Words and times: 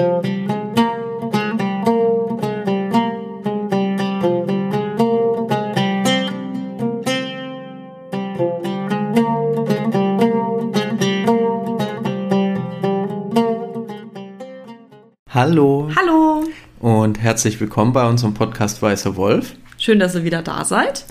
Hallo 0.00 0.22
Hallo. 15.94 16.44
und 16.80 17.20
herzlich 17.20 17.60
willkommen 17.60 17.92
bei 17.92 18.08
unserem 18.08 18.32
Podcast 18.32 18.80
Weißer 18.80 19.16
Wolf. 19.16 19.52
Schön, 19.76 19.98
dass 19.98 20.14
ihr 20.14 20.24
wieder 20.24 20.40
da 20.40 20.64
seid. 20.64 21.04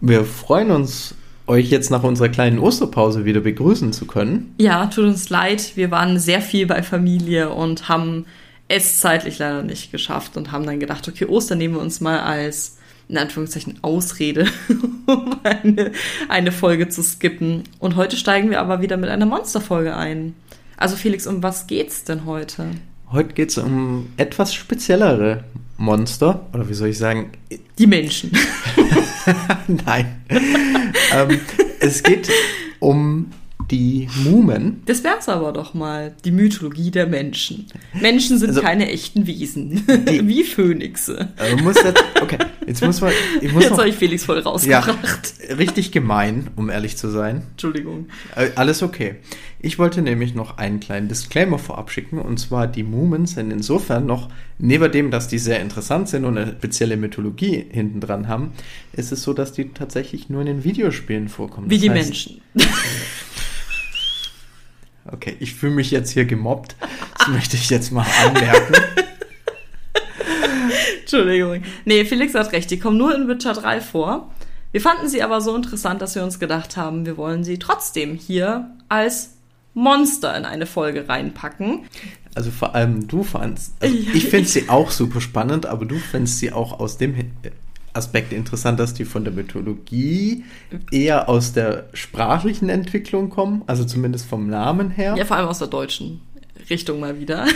Wir 0.00 0.24
freuen 0.24 0.70
uns, 0.70 1.16
euch 1.50 1.68
jetzt 1.68 1.90
nach 1.90 2.04
unserer 2.04 2.28
kleinen 2.28 2.60
Osterpause 2.60 3.24
wieder 3.24 3.40
begrüßen 3.40 3.92
zu 3.92 4.06
können. 4.06 4.54
Ja, 4.58 4.86
tut 4.86 5.04
uns 5.04 5.28
leid. 5.30 5.72
Wir 5.74 5.90
waren 5.90 6.18
sehr 6.18 6.40
viel 6.40 6.66
bei 6.66 6.82
Familie 6.82 7.50
und 7.50 7.88
haben 7.88 8.24
es 8.68 9.00
zeitlich 9.00 9.38
leider 9.40 9.62
nicht 9.62 9.90
geschafft 9.90 10.36
und 10.36 10.52
haben 10.52 10.64
dann 10.64 10.78
gedacht, 10.78 11.08
okay, 11.08 11.26
Ostern 11.26 11.58
nehmen 11.58 11.74
wir 11.74 11.80
uns 11.80 12.00
mal 12.00 12.20
als, 12.20 12.78
in 13.08 13.18
Anführungszeichen, 13.18 13.80
Ausrede, 13.82 14.46
um 15.06 15.34
eine, 15.42 15.90
eine 16.28 16.52
Folge 16.52 16.88
zu 16.88 17.02
skippen. 17.02 17.64
Und 17.80 17.96
heute 17.96 18.16
steigen 18.16 18.50
wir 18.50 18.60
aber 18.60 18.80
wieder 18.80 18.96
mit 18.96 19.10
einer 19.10 19.26
Monsterfolge 19.26 19.96
ein. 19.96 20.34
Also 20.76 20.94
Felix, 20.94 21.26
um 21.26 21.42
was 21.42 21.66
geht's 21.66 22.04
denn 22.04 22.26
heute? 22.26 22.68
Heute 23.10 23.34
geht 23.34 23.50
es 23.50 23.58
um 23.58 24.06
etwas 24.16 24.54
speziellere 24.54 25.42
Monster, 25.78 26.46
oder 26.52 26.68
wie 26.68 26.74
soll 26.74 26.90
ich 26.90 26.98
sagen? 26.98 27.32
Die 27.76 27.88
Menschen. 27.88 28.30
Nein. 29.86 30.22
ähm, 31.12 31.40
es 31.80 32.02
geht 32.02 32.30
um 32.78 33.30
die 33.70 34.08
Mumen. 34.24 34.82
Das 34.86 35.04
wär's 35.04 35.28
aber 35.28 35.52
doch 35.52 35.74
mal. 35.74 36.14
Die 36.24 36.30
Mythologie 36.32 36.90
der 36.90 37.06
Menschen. 37.06 37.66
Menschen 38.00 38.38
sind 38.38 38.50
Also- 38.50 38.62
keine 38.62 38.88
echten 38.90 39.26
Wesen. 39.26 39.84
Wie 40.06 40.44
Phönixe. 40.44 41.28
Muss 41.62 41.76
jetzt, 41.82 42.02
okay, 42.20 42.38
jetzt 42.66 42.82
muss 42.82 43.00
man. 43.00 43.12
Ich 43.40 43.52
muss 43.52 43.64
Jetzt 43.64 43.78
habe 43.78 43.88
ich 43.88 43.94
Felix 43.96 44.24
voll 44.24 44.36
ja, 44.38 44.42
rausgebracht. 44.42 45.34
richtig 45.58 45.92
gemein, 45.92 46.48
um 46.56 46.68
ehrlich 46.70 46.96
zu 46.96 47.08
sein. 47.08 47.42
Entschuldigung. 47.52 48.06
Äh, 48.36 48.50
Alles 48.56 48.82
okay. 48.82 49.16
Ich 49.62 49.78
wollte 49.78 50.00
nämlich 50.00 50.34
noch 50.34 50.56
einen 50.56 50.80
kleinen 50.80 51.08
Disclaimer 51.08 51.58
vorab 51.58 51.90
schicken. 51.90 52.18
Und 52.18 52.38
zwar, 52.40 52.66
die 52.66 52.82
Mumen 52.82 53.26
sind 53.26 53.50
insofern 53.50 54.06
noch, 54.06 54.30
neben 54.58 54.90
dem, 54.90 55.10
dass 55.10 55.28
die 55.28 55.38
sehr 55.38 55.60
interessant 55.60 56.08
sind 56.08 56.24
und 56.24 56.38
eine 56.38 56.52
spezielle 56.52 56.96
Mythologie 56.96 57.66
hinten 57.70 58.00
dran 58.00 58.26
haben, 58.26 58.52
ist 58.94 59.12
es 59.12 59.22
so, 59.22 59.34
dass 59.34 59.52
die 59.52 59.68
tatsächlich 59.68 60.30
nur 60.30 60.40
in 60.40 60.46
den 60.46 60.64
Videospielen 60.64 61.28
vorkommen. 61.28 61.68
Wie 61.68 61.74
Das 61.76 61.82
die 61.82 61.90
heißt- 61.90 61.94
Menschen. 61.94 62.40
Okay, 65.04 65.36
ich 65.40 65.54
fühle 65.54 65.74
mich 65.74 65.90
jetzt 65.90 66.10
hier 66.10 66.24
gemobbt. 66.24 66.76
Das 67.18 67.28
möchte 67.28 67.56
ich 67.56 67.70
jetzt 67.70 67.90
mal 67.90 68.06
anmerken. 68.24 68.74
Entschuldigung. 71.00 71.62
Nee, 71.84 72.04
Felix 72.04 72.34
hat 72.34 72.52
recht. 72.52 72.70
Die 72.70 72.78
kommen 72.78 72.98
nur 72.98 73.14
in 73.14 73.26
Witcher 73.28 73.54
3 73.54 73.80
vor. 73.80 74.30
Wir 74.72 74.80
fanden 74.80 75.08
sie 75.08 75.22
aber 75.22 75.40
so 75.40 75.56
interessant, 75.56 76.00
dass 76.00 76.14
wir 76.14 76.22
uns 76.22 76.38
gedacht 76.38 76.76
haben, 76.76 77.04
wir 77.04 77.16
wollen 77.16 77.42
sie 77.42 77.58
trotzdem 77.58 78.14
hier 78.14 78.70
als 78.88 79.34
Monster 79.74 80.36
in 80.36 80.44
eine 80.44 80.66
Folge 80.66 81.08
reinpacken. 81.08 81.86
Also 82.34 82.52
vor 82.52 82.74
allem 82.76 83.08
du 83.08 83.24
fandst. 83.24 83.74
Also 83.80 83.94
Ja, 83.96 84.14
ich 84.14 84.28
finde 84.28 84.48
sie 84.48 84.68
auch 84.68 84.90
super 84.90 85.20
spannend, 85.20 85.66
aber 85.66 85.84
du 85.86 85.96
findest 85.96 86.38
sie 86.38 86.52
auch 86.52 86.78
aus 86.78 86.98
dem 86.98 87.14
Hin- 87.92 87.96
Aspekt 87.96 88.32
interessant, 88.32 88.78
dass 88.78 88.94
die 88.94 89.04
von 89.04 89.24
der 89.24 89.32
Mythologie 89.32 90.44
eher 90.90 91.28
aus 91.28 91.52
der 91.52 91.88
sprachlichen 91.92 92.68
Entwicklung 92.68 93.30
kommen, 93.30 93.62
also 93.66 93.84
zumindest 93.84 94.26
vom 94.26 94.48
Namen 94.48 94.90
her. 94.90 95.14
Ja, 95.16 95.24
vor 95.24 95.36
allem 95.36 95.48
aus 95.48 95.58
der 95.58 95.68
deutschen 95.68 96.20
Richtung 96.68 97.00
mal 97.00 97.18
wieder. 97.18 97.46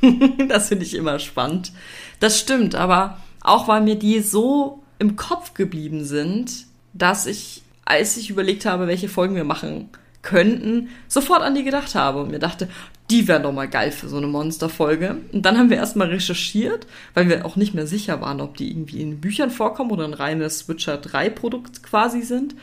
das 0.48 0.68
finde 0.68 0.84
ich 0.84 0.94
immer 0.94 1.18
spannend. 1.18 1.72
Das 2.20 2.38
stimmt, 2.38 2.74
aber 2.74 3.18
auch 3.40 3.68
weil 3.68 3.80
mir 3.80 3.96
die 3.96 4.20
so 4.20 4.82
im 4.98 5.16
Kopf 5.16 5.54
geblieben 5.54 6.04
sind, 6.04 6.66
dass 6.92 7.26
ich, 7.26 7.62
als 7.84 8.16
ich 8.16 8.30
überlegt 8.30 8.66
habe, 8.66 8.86
welche 8.86 9.08
Folgen 9.08 9.34
wir 9.34 9.44
machen 9.44 9.88
könnten, 10.22 10.88
sofort 11.08 11.42
an 11.42 11.54
die 11.54 11.64
gedacht 11.64 11.94
habe 11.94 12.20
und 12.22 12.30
mir 12.30 12.38
dachte, 12.38 12.68
die 13.10 13.26
wären 13.26 13.42
doch 13.42 13.52
mal 13.52 13.68
geil 13.68 13.90
für 13.90 14.08
so 14.08 14.16
eine 14.16 14.26
Monsterfolge. 14.26 15.16
Und 15.32 15.44
dann 15.44 15.58
haben 15.58 15.70
wir 15.70 15.76
erstmal 15.76 16.08
recherchiert, 16.08 16.86
weil 17.14 17.28
wir 17.28 17.44
auch 17.44 17.56
nicht 17.56 17.74
mehr 17.74 17.86
sicher 17.86 18.20
waren, 18.20 18.40
ob 18.40 18.56
die 18.56 18.70
irgendwie 18.70 19.02
in 19.02 19.20
Büchern 19.20 19.50
vorkommen 19.50 19.90
oder 19.90 20.04
ein 20.04 20.14
reines 20.14 20.68
Witcher 20.68 20.96
3 20.96 21.30
Produkt 21.30 21.82
quasi 21.82 22.22
sind. 22.22 22.54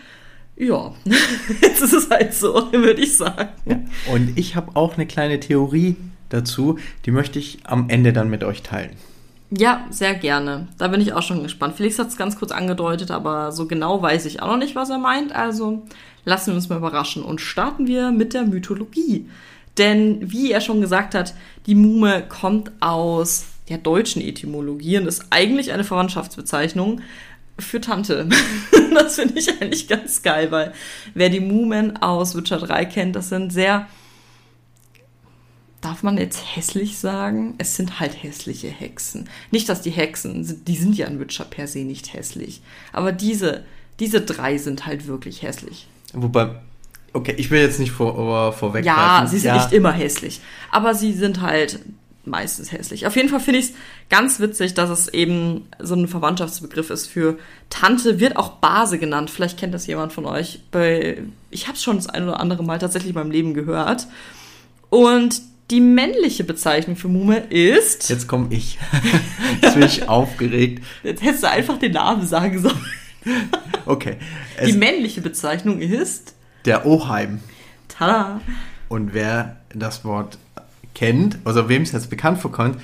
Ja, 0.56 0.94
jetzt 1.62 1.82
ist 1.82 1.94
es 1.94 2.10
halt 2.10 2.34
so, 2.34 2.72
würde 2.72 3.02
ich 3.02 3.18
sagen. 3.18 3.50
Ja. 3.66 3.80
Und 4.12 4.38
ich 4.38 4.56
habe 4.56 4.76
auch 4.76 4.96
eine 4.96 5.06
kleine 5.06 5.40
Theorie 5.40 5.96
dazu, 6.30 6.80
die 7.06 7.12
möchte 7.12 7.40
ich 7.40 7.60
am 7.64 7.90
Ende 7.90 8.14
dann 8.14 8.30
mit 8.30 8.44
euch 8.44 8.64
teilen. 8.64 8.92
Ja, 9.50 9.86
sehr 9.90 10.14
gerne. 10.16 10.68
Da 10.78 10.90
bin 10.90 11.00
ich 11.00 11.14
auch 11.14 11.22
schon 11.22 11.44
gespannt. 11.44 11.76
Felix 11.76 12.00
hat 12.00 12.08
es 12.08 12.18
ganz 12.18 12.38
kurz 12.38 12.52
angedeutet, 12.52 13.12
aber 13.12 13.52
so 13.54 13.66
genau 13.66 14.02
weiß 14.02 14.26
ich 14.26 14.42
auch 14.42 14.48
noch 14.48 14.58
nicht, 14.58 14.76
was 14.76 14.90
er 14.90 14.98
meint. 14.98 15.34
Also 15.34 15.84
lassen 16.26 16.48
wir 16.48 16.56
uns 16.56 16.68
mal 16.68 16.78
überraschen 16.78 17.24
und 17.24 17.40
starten 17.40 17.88
wir 17.88 18.12
mit 18.12 18.34
der 18.34 18.44
Mythologie. 18.44 19.30
Denn 19.78 20.32
wie 20.32 20.52
er 20.52 20.62
schon 20.62 20.82
gesagt 20.82 21.16
hat, 21.16 21.34
die 21.66 21.76
Mume 21.76 22.24
kommt 22.28 22.72
aus 22.80 23.46
der 23.70 23.78
deutschen 23.78 24.22
Etymologie 24.22 24.98
und 24.98 25.08
ist 25.08 25.26
eigentlich 25.30 25.72
eine 25.72 25.84
Verwandtschaftsbezeichnung 25.84 27.02
für 27.60 27.82
Tante. 27.82 28.28
das 28.94 29.16
finde 29.16 29.40
ich 29.40 29.50
eigentlich 29.50 29.88
ganz 29.88 30.24
geil, 30.24 30.52
weil 30.52 30.74
wer 31.14 31.30
die 31.30 31.40
Mumen 31.40 31.98
aus 31.98 32.36
Witcher 32.36 32.60
3 32.60 32.86
kennt, 32.86 33.16
das 33.16 33.30
sind 33.30 33.52
sehr 33.52 33.88
Darf 35.82 36.02
man 36.02 36.18
jetzt 36.18 36.56
hässlich 36.56 36.98
sagen? 36.98 37.54
Es 37.60 37.76
sind 37.76 38.00
halt 38.00 38.24
hässliche 38.24 38.68
Hexen. 38.68 39.30
Nicht, 39.52 39.70
dass 39.70 39.82
die 39.82 39.92
Hexen, 39.92 40.66
die 40.66 40.76
sind 40.76 40.98
ja 40.98 41.06
in 41.06 41.20
Witcher 41.20 41.46
per 41.46 41.68
se 41.68 41.80
nicht 41.80 42.14
hässlich. 42.14 42.62
Aber 42.92 43.12
diese, 43.12 43.64
diese 44.00 44.22
drei 44.22 44.58
sind 44.58 44.88
halt 44.88 45.08
wirklich 45.08 45.44
hässlich. 45.44 45.88
Wobei, 46.14 46.56
okay, 47.18 47.34
ich 47.38 47.52
will 47.52 47.62
jetzt 47.62 47.80
nicht 47.80 47.92
vor, 47.92 48.54
vorweggreifen. 48.54 48.86
Ja, 48.98 49.28
sie 49.28 49.40
sind 49.40 49.56
nicht 49.56 49.74
immer 49.74 49.92
hässlich. 49.92 50.40
Aber 50.72 50.94
sie 50.94 51.14
sind 51.14 51.42
halt 51.42 51.80
meistens 52.26 52.72
hässlich. 52.72 53.08
Auf 53.08 53.16
jeden 53.16 53.30
Fall 53.30 53.40
finde 53.40 53.60
ich 53.60 53.68
es 53.68 53.74
ganz 54.10 54.40
witzig, 54.40 54.74
dass 54.74 54.90
es 54.90 55.08
eben 55.08 55.66
so 55.80 55.96
ein 55.96 56.08
Verwandtschaftsbegriff 56.08 56.90
ist 56.90 57.08
für 57.08 57.38
Tante, 57.70 58.20
wird 58.20 58.36
auch 58.36 58.52
Base 58.54 59.00
genannt. 59.00 59.30
Vielleicht 59.30 59.58
kennt 59.58 59.74
das 59.74 59.88
jemand 59.88 60.14
von 60.14 60.26
euch. 60.26 60.62
Bei, 60.72 61.24
ich 61.50 61.68
habe 61.68 61.76
es 61.76 61.84
schon 61.84 61.96
das 61.96 62.08
ein 62.08 62.24
oder 62.24 62.40
andere 62.40 62.64
Mal 62.64 62.80
tatsächlich 62.80 63.10
in 63.10 63.16
meinem 63.16 63.32
Leben 63.32 63.54
gehört. 63.54 64.08
Und 64.90 65.42
die 65.72 65.82
männliche 65.82 66.44
Bezeichnung 66.44 66.96
für 66.96 67.10
Mume 67.10 67.38
ist. 67.38 68.10
Jetzt 68.10 68.28
komme 68.28 68.48
ich. 68.52 68.78
Jetzt 69.62 69.74
bin 69.74 69.84
ich 69.84 70.08
aufgeregt. 70.08 70.84
Jetzt 71.04 71.24
hättest 71.24 71.44
du 71.44 71.50
einfach 71.50 71.78
den 71.78 71.94
Namen 71.94 72.26
sagen 72.26 72.62
sollen. 72.62 72.86
Okay. 73.86 74.16
Die 74.66 74.70
Es, 74.70 74.76
männliche 74.76 75.22
Bezeichnung 75.22 75.80
ist. 75.82 76.36
Der 76.68 76.86
Oheim. 76.86 77.40
Tada! 77.88 78.42
Und 78.90 79.14
wer 79.14 79.58
das 79.74 80.06
Wort 80.06 80.38
kennt, 80.94 81.40
also 81.46 81.70
wem 81.70 81.82
es 81.82 81.94
jetzt 81.94 82.10
bekannt 82.10 82.40
vorkommt, 82.40 82.80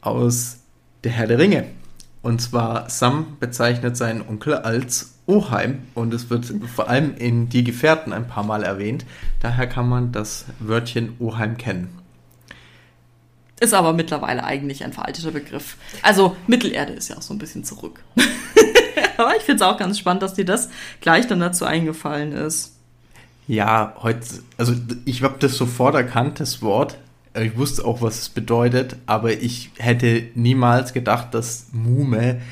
aus 0.00 0.60
der 1.04 1.12
Herr 1.12 1.26
der 1.26 1.38
Ringe. 1.38 1.66
Und 2.22 2.40
zwar 2.40 2.88
Sam 2.88 3.36
bezeichnet 3.40 3.96
seinen 3.96 4.26
Onkel 4.26 4.54
als 4.54 5.14
Oheim 5.26 5.80
und 5.94 6.12
es 6.14 6.30
wird 6.30 6.52
vor 6.74 6.88
allem 6.88 7.16
in 7.16 7.48
Die 7.48 7.64
Gefährten 7.64 8.12
ein 8.12 8.28
paar 8.28 8.44
Mal 8.44 8.62
erwähnt. 8.62 9.04
Daher 9.40 9.66
kann 9.66 9.88
man 9.88 10.12
das 10.12 10.44
Wörtchen 10.58 11.16
Oheim 11.18 11.56
kennen. 11.56 11.88
Ist 13.58 13.74
aber 13.74 13.92
mittlerweile 13.92 14.44
eigentlich 14.44 14.84
ein 14.84 14.92
veralteter 14.92 15.32
Begriff. 15.32 15.76
Also 16.02 16.36
Mittelerde 16.46 16.92
ist 16.92 17.08
ja 17.08 17.16
auch 17.16 17.22
so 17.22 17.34
ein 17.34 17.38
bisschen 17.38 17.64
zurück. 17.64 18.02
aber 19.16 19.36
ich 19.36 19.42
finde 19.42 19.64
es 19.64 19.68
auch 19.68 19.76
ganz 19.76 19.98
spannend, 19.98 20.22
dass 20.22 20.34
dir 20.34 20.44
das 20.44 20.70
gleich 21.00 21.26
dann 21.26 21.40
dazu 21.40 21.64
eingefallen 21.64 22.32
ist. 22.32 22.79
Ja, 23.50 23.94
heute, 24.00 24.20
also 24.58 24.76
ich 25.04 25.24
habe 25.24 25.34
das 25.40 25.56
sofort 25.56 25.96
erkannt, 25.96 26.38
das 26.38 26.62
Wort. 26.62 26.98
Ich 27.34 27.56
wusste 27.56 27.84
auch, 27.84 28.00
was 28.00 28.20
es 28.20 28.28
bedeutet, 28.28 28.94
aber 29.06 29.32
ich 29.32 29.72
hätte 29.76 30.28
niemals 30.36 30.92
gedacht, 30.92 31.34
dass 31.34 31.66
Mume 31.72 32.42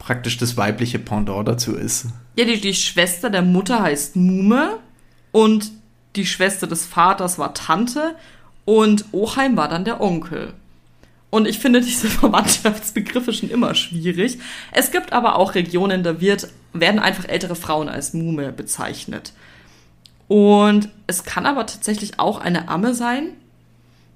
praktisch 0.00 0.38
das 0.38 0.56
weibliche 0.56 0.98
Pendant 0.98 1.46
dazu 1.46 1.76
ist. 1.76 2.06
Ja, 2.34 2.44
die, 2.44 2.60
die 2.60 2.74
Schwester 2.74 3.30
der 3.30 3.42
Mutter 3.42 3.84
heißt 3.84 4.16
Mume 4.16 4.78
und 5.30 5.70
die 6.16 6.26
Schwester 6.26 6.66
des 6.66 6.86
Vaters 6.86 7.38
war 7.38 7.54
Tante 7.54 8.16
und 8.64 9.04
Oheim 9.12 9.56
war 9.56 9.68
dann 9.68 9.84
der 9.84 10.00
Onkel. 10.00 10.54
Und 11.30 11.46
ich 11.46 11.60
finde 11.60 11.82
diese 11.82 12.08
Verwandtschaftsbegriffe 12.10 13.32
schon 13.32 13.48
immer 13.48 13.76
schwierig. 13.76 14.40
Es 14.72 14.90
gibt 14.90 15.12
aber 15.12 15.36
auch 15.36 15.54
Regionen, 15.54 16.02
da 16.02 16.20
wird, 16.20 16.48
werden 16.72 16.98
einfach 16.98 17.28
ältere 17.28 17.54
Frauen 17.54 17.88
als 17.88 18.12
Mume 18.12 18.50
bezeichnet. 18.50 19.32
Und 20.28 20.88
es 21.06 21.24
kann 21.24 21.46
aber 21.46 21.66
tatsächlich 21.66 22.18
auch 22.18 22.40
eine 22.40 22.68
Amme 22.68 22.94
sein. 22.94 23.30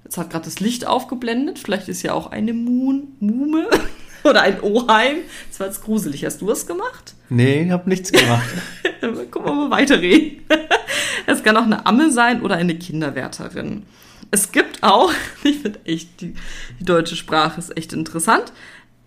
Jetzt 0.03 0.17
hat 0.17 0.29
gerade 0.29 0.45
das 0.45 0.59
Licht 0.59 0.87
aufgeblendet. 0.87 1.59
Vielleicht 1.59 1.89
ist 1.89 2.01
ja 2.01 2.13
auch 2.13 2.31
eine 2.31 2.53
Moon, 2.53 3.09
Mume 3.19 3.67
oder 4.23 4.41
ein 4.41 4.61
Oheim. 4.61 5.17
Das 5.49 5.59
war 5.59 5.67
jetzt 5.67 5.83
gruselig. 5.83 6.25
Hast 6.25 6.41
du 6.41 6.49
es 6.49 6.65
gemacht? 6.65 7.15
Nee, 7.29 7.63
ich 7.63 7.71
habe 7.71 7.89
nichts 7.89 8.11
gemacht. 8.11 8.47
Gucken 9.31 9.45
wir 9.45 9.53
mal 9.53 9.71
weiterreden. 9.71 10.43
Es 11.29 11.43
kann 11.43 11.57
auch 11.57 11.63
eine 11.63 11.85
Amme 11.85 12.09
sein 12.09 12.41
oder 12.41 12.55
eine 12.55 12.75
Kinderwärterin. 12.75 13.83
Es 14.31 14.53
gibt 14.53 14.81
auch, 14.81 15.11
ich 15.43 15.57
finde 15.59 15.79
echt, 15.83 16.21
die, 16.21 16.35
die 16.79 16.85
deutsche 16.85 17.17
Sprache 17.17 17.59
ist 17.59 17.75
echt 17.75 17.91
interessant. 17.91 18.53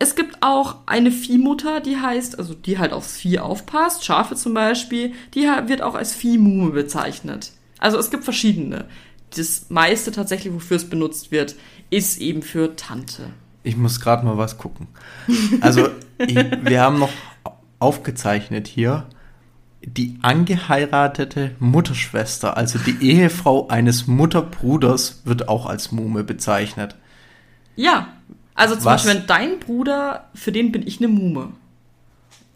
Es 0.02 0.16
gibt 0.16 0.38
auch 0.40 0.76
eine 0.86 1.12
Viehmutter, 1.12 1.80
die 1.80 1.98
heißt, 1.98 2.38
also 2.38 2.54
die 2.54 2.78
halt 2.78 2.94
aufs 2.94 3.18
Vieh 3.18 3.38
aufpasst, 3.38 4.02
Schafe 4.02 4.34
zum 4.34 4.54
Beispiel, 4.54 5.12
die 5.34 5.42
wird 5.66 5.82
auch 5.82 5.94
als 5.94 6.14
Viehmume 6.14 6.70
bezeichnet. 6.70 7.52
Also 7.78 7.98
es 7.98 8.10
gibt 8.10 8.24
verschiedene. 8.24 8.86
Das 9.36 9.66
meiste 9.68 10.10
tatsächlich, 10.10 10.54
wofür 10.54 10.78
es 10.78 10.88
benutzt 10.88 11.30
wird, 11.30 11.54
ist 11.90 12.18
eben 12.18 12.40
für 12.40 12.76
Tante. 12.76 13.26
Ich 13.62 13.76
muss 13.76 14.00
gerade 14.00 14.24
mal 14.24 14.38
was 14.38 14.56
gucken. 14.56 14.88
Also, 15.60 15.90
ich, 16.18 16.34
wir 16.34 16.80
haben 16.80 16.98
noch 16.98 17.12
aufgezeichnet 17.78 18.68
hier 18.68 19.06
die 19.82 20.18
angeheiratete 20.22 21.52
Mutterschwester, 21.58 22.56
also 22.56 22.78
die 22.78 23.02
Ehefrau 23.02 23.68
eines 23.68 24.06
Mutterbruders, 24.06 25.22
wird 25.24 25.48
auch 25.48 25.66
als 25.66 25.92
Mume 25.92 26.24
bezeichnet. 26.24 26.96
Ja, 27.76 28.08
also 28.60 28.74
zum 28.74 28.84
Was? 28.84 29.04
Beispiel, 29.04 29.20
wenn 29.20 29.26
dein 29.26 29.58
Bruder, 29.58 30.28
für 30.34 30.52
den 30.52 30.70
bin 30.70 30.86
ich 30.86 30.98
eine 30.98 31.08
Mume. 31.08 31.52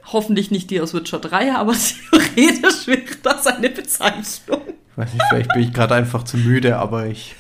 Hoffentlich 0.05 0.51
nicht 0.51 0.71
die 0.71 0.81
aus 0.83 0.93
Witcher 0.93 1.19
3, 1.19 1.55
aber 1.55 1.75
theoretisch 2.11 2.87
wäre 2.87 3.17
das 3.23 3.47
eine 3.47 3.71
Bezeichnung. 3.71 4.61
Ich 4.91 4.99
weiß 4.99 5.13
nicht, 5.15 5.25
vielleicht 5.31 5.53
bin 5.55 5.63
ich 5.63 5.73
gerade 5.73 5.95
einfach 5.95 6.25
zu 6.25 6.37
müde, 6.37 6.77
aber 6.77 7.07
ich, 7.07 7.35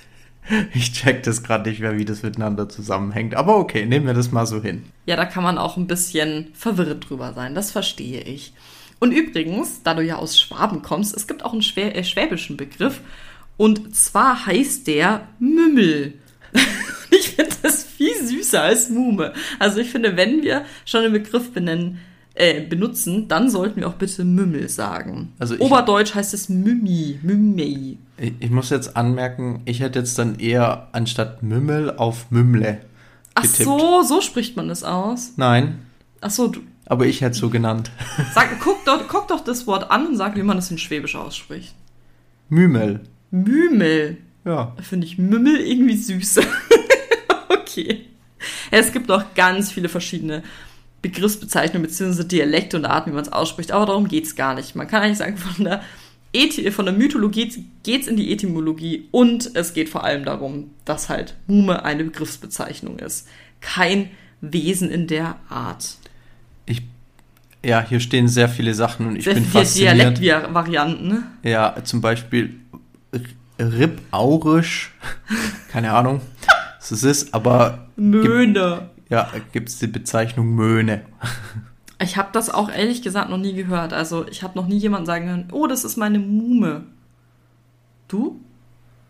ich 0.72 0.93
check 0.94 1.22
das 1.25 1.43
gerade 1.43 1.69
nicht 1.69 1.81
mehr, 1.81 1.99
wie 1.99 2.06
das 2.06 2.22
miteinander 2.22 2.69
zusammenhängt. 2.69 3.34
Aber 3.34 3.58
okay, 3.58 3.84
nehmen 3.84 4.06
wir 4.06 4.14
das 4.14 4.32
mal 4.32 4.46
so 4.46 4.62
hin. 4.62 4.84
Ja, 5.05 5.17
da 5.17 5.26
kann 5.26 5.44
man 5.44 5.58
auch 5.58 5.76
ein 5.76 5.87
bisschen 5.87 6.49
verwirrt 6.55 7.10
drüber 7.10 7.34
sein, 7.34 7.55
das 7.55 7.70
verstehe 7.70 8.22
ich. 8.22 8.55
Und 8.99 9.12
übrigens, 9.12 9.82
da 9.82 9.93
du 9.93 10.02
ja 10.02 10.17
aus 10.17 10.40
Schwaben 10.40 10.81
kommst, 10.81 11.14
es 11.14 11.26
gibt 11.26 11.44
auch 11.44 11.52
einen 11.52 11.62
äh, 11.76 12.02
schwäbischen 12.02 12.56
Begriff. 12.56 13.02
Und 13.58 13.94
zwar 13.94 14.46
heißt 14.46 14.87
der 14.87 15.28
Mümmel. 15.38 16.14
ich 17.19 17.31
finde 17.31 17.55
das 17.62 17.84
viel 17.84 18.14
süßer 18.26 18.62
als 18.62 18.90
Mume. 18.90 19.32
Also 19.58 19.78
ich 19.81 19.90
finde, 19.90 20.16
wenn 20.16 20.43
wir 20.43 20.64
schon 20.84 21.05
einen 21.05 21.12
Begriff 21.12 21.52
benennen, 21.52 21.99
äh, 22.37 22.62
benutzen, 22.62 23.28
dann 23.28 23.49
sollten 23.49 23.81
wir 23.81 23.88
auch 23.88 23.94
bitte 23.94 24.25
Mümmel 24.25 24.69
sagen. 24.69 25.32
Also 25.38 25.55
ich- 25.55 25.61
Oberdeutsch 25.61 26.14
heißt 26.14 26.34
es 26.34 26.49
Mümmi, 26.49 27.20
Mümmei. 27.22 27.96
Ich, 28.19 28.32
ich 28.40 28.50
muss 28.50 28.70
jetzt 28.70 28.96
anmerken, 28.96 29.62
ich 29.66 29.81
hätte 29.81 30.00
jetzt 30.00 30.19
dann 30.19 30.38
eher 30.38 30.88
anstatt 30.93 31.43
Mümmel 31.44 31.90
auf 31.96 32.31
Mümmle 32.31 32.81
Ach 33.34 33.43
getippt. 33.43 33.64
so, 33.64 34.02
so 34.02 34.20
spricht 34.20 34.56
man 34.56 34.69
es 34.70 34.82
aus. 34.84 35.32
Nein, 35.37 35.78
Ach 36.20 36.31
so, 36.31 36.49
du, 36.49 36.60
aber 36.87 37.06
ich 37.06 37.20
hätte 37.20 37.32
es 37.32 37.38
so 37.38 37.50
genannt. 37.50 37.90
sag, 38.34 38.58
guck, 38.60 38.84
doch, 38.84 39.06
guck 39.08 39.28
doch 39.28 39.40
das 39.44 39.67
Wort 39.69 39.90
an 39.90 40.06
und 40.08 40.17
sag, 40.17 40.37
wie 40.37 40.43
man 40.43 40.58
es 40.58 40.70
in 40.70 40.78
Schwäbisch 40.78 41.14
ausspricht. 41.17 41.75
Mümel. 42.49 43.00
Mümel. 43.31 44.17
Ja. 44.44 44.75
Finde 44.82 45.06
ich 45.06 45.19
Mümmel 45.19 45.56
irgendwie 45.60 45.96
süß. 45.96 46.40
Okay. 47.79 48.06
Es 48.71 48.93
gibt 48.93 49.09
noch 49.09 49.35
ganz 49.35 49.73
viele 49.73 49.88
verschiedene 49.88 50.43
Begriffsbezeichnungen 51.03 51.87
bzw. 51.87 52.25
Dialekte 52.25 52.76
und 52.76 52.85
Arten, 52.85 53.11
wie 53.11 53.15
man 53.15 53.25
es 53.25 53.32
ausspricht, 53.32 53.73
aber 53.73 53.87
darum 53.87 54.09
geht 54.09 54.25
es 54.25 54.37
gar 54.37 54.55
nicht. 54.55 54.75
Man 54.75 54.87
kann 54.87 55.03
eigentlich 55.03 55.19
sagen, 55.19 55.37
von 55.37 55.65
der, 55.65 55.82
Ethi 56.32 56.71
von 56.71 56.85
der 56.85 56.94
Mythologie 56.94 57.65
geht 57.82 58.03
es 58.03 58.09
in 58.09 58.17
die 58.17 58.32
Etymologie 58.32 59.09
und 59.11 59.55
es 59.55 59.73
geht 59.73 59.88
vor 59.88 60.05
allem 60.05 60.25
darum, 60.25 60.71
dass 60.85 61.09
halt 61.09 61.37
Mume 61.47 61.85
eine 61.85 62.05
Begriffsbezeichnung 62.05 62.99
ist. 62.99 63.29
Kein 63.61 64.11
Wesen 64.41 64.91
in 64.91 65.06
der 65.06 65.37
Art. 65.49 65.97
Ich, 66.67 66.82
ja, 67.65 67.87
hier 67.87 68.00
stehen 68.00 68.29
sehr 68.29 68.49
viele 68.49 68.75
Sachen 68.75 69.06
und 69.06 69.17
ich 69.17 69.25
Sehr 69.25 69.35
bin 69.35 69.44
viele 69.44 69.65
fasziniert. 69.65 70.19
Dialektvarianten. 70.19 71.09
Ne? 71.09 71.23
Ja, 71.44 71.77
zum 71.85 72.00
Beispiel 72.00 72.56
Ribaurisch. 73.59 74.93
Keine 75.70 75.93
Ahnung, 75.93 76.20
was 76.84 77.02
es 77.02 77.04
ist, 77.04 77.34
aber 77.34 77.86
Möhne. 77.96 78.90
ja, 79.08 79.31
gibt 79.52 79.69
es 79.70 79.78
die 79.78 79.86
Bezeichnung 79.86 80.48
Möhne. 80.54 81.02
Ich 82.00 82.16
habe 82.16 82.31
das 82.32 82.50
auch 82.50 82.69
ehrlich 82.70 83.02
gesagt 83.02 83.31
noch 83.31 83.38
nie 83.38 83.54
gehört. 83.54 83.92
Also 83.92 84.26
ich 84.26 84.42
habe 84.42 84.58
noch 84.58 84.66
nie 84.66 84.76
jemanden 84.76 85.06
sagen 85.06 85.28
hören, 85.28 85.48
oh, 85.52 85.69
das 85.69 85.84
ist 85.84 85.96
meine 85.96 86.19
Mume. 86.19 86.82
Du? 88.08 88.40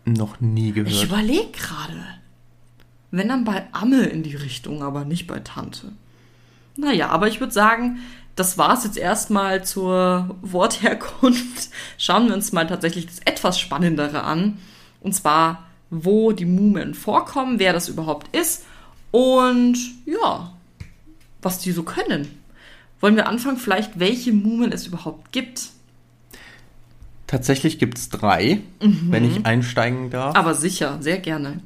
Noch 0.04 0.38
nie 0.40 0.68
Ich 0.68 0.74
gehört. 0.74 1.02
überlege 1.04 1.50
gerade. 1.50 2.04
Wenn 3.10 3.28
dann 3.28 3.44
bei 3.44 3.64
Amme 3.72 4.02
in 4.02 4.22
die 4.22 4.36
Richtung, 4.36 4.82
aber 4.82 5.06
nicht 5.06 5.26
bei 5.26 5.40
Tante. 5.40 5.92
Naja, 6.76 7.08
aber 7.08 7.26
ich 7.26 7.40
würde 7.40 7.54
sagen, 7.54 8.00
das 8.36 8.58
war's 8.58 8.84
jetzt 8.84 8.98
erstmal 8.98 9.64
zur 9.64 10.36
Wortherkunft. 10.42 11.70
Schauen 11.98 12.28
wir 12.28 12.34
uns 12.34 12.52
mal 12.52 12.66
tatsächlich 12.66 13.06
das 13.06 13.20
etwas 13.24 13.58
Spannendere 13.58 14.24
an. 14.24 14.58
Und 15.00 15.14
zwar, 15.14 15.64
wo 16.02 16.32
die 16.32 16.46
Mumen 16.46 16.94
vorkommen, 16.94 17.58
wer 17.58 17.72
das 17.72 17.88
überhaupt 17.88 18.34
ist 18.34 18.64
und 19.10 19.76
ja, 20.06 20.52
was 21.40 21.60
die 21.60 21.72
so 21.72 21.82
können. 21.84 22.28
Wollen 23.00 23.16
wir 23.16 23.28
anfangen, 23.28 23.58
vielleicht, 23.58 23.98
welche 23.98 24.32
Mumen 24.32 24.72
es 24.72 24.86
überhaupt 24.86 25.30
gibt? 25.30 25.68
Tatsächlich 27.26 27.78
gibt 27.78 27.98
es 27.98 28.10
drei, 28.10 28.60
wenn 28.80 29.24
ich 29.24 29.44
einsteigen 29.46 30.10
darf. 30.10 30.36
Aber 30.36 30.54
sicher, 30.54 30.98
sehr 31.00 31.18
gerne. 31.18 31.60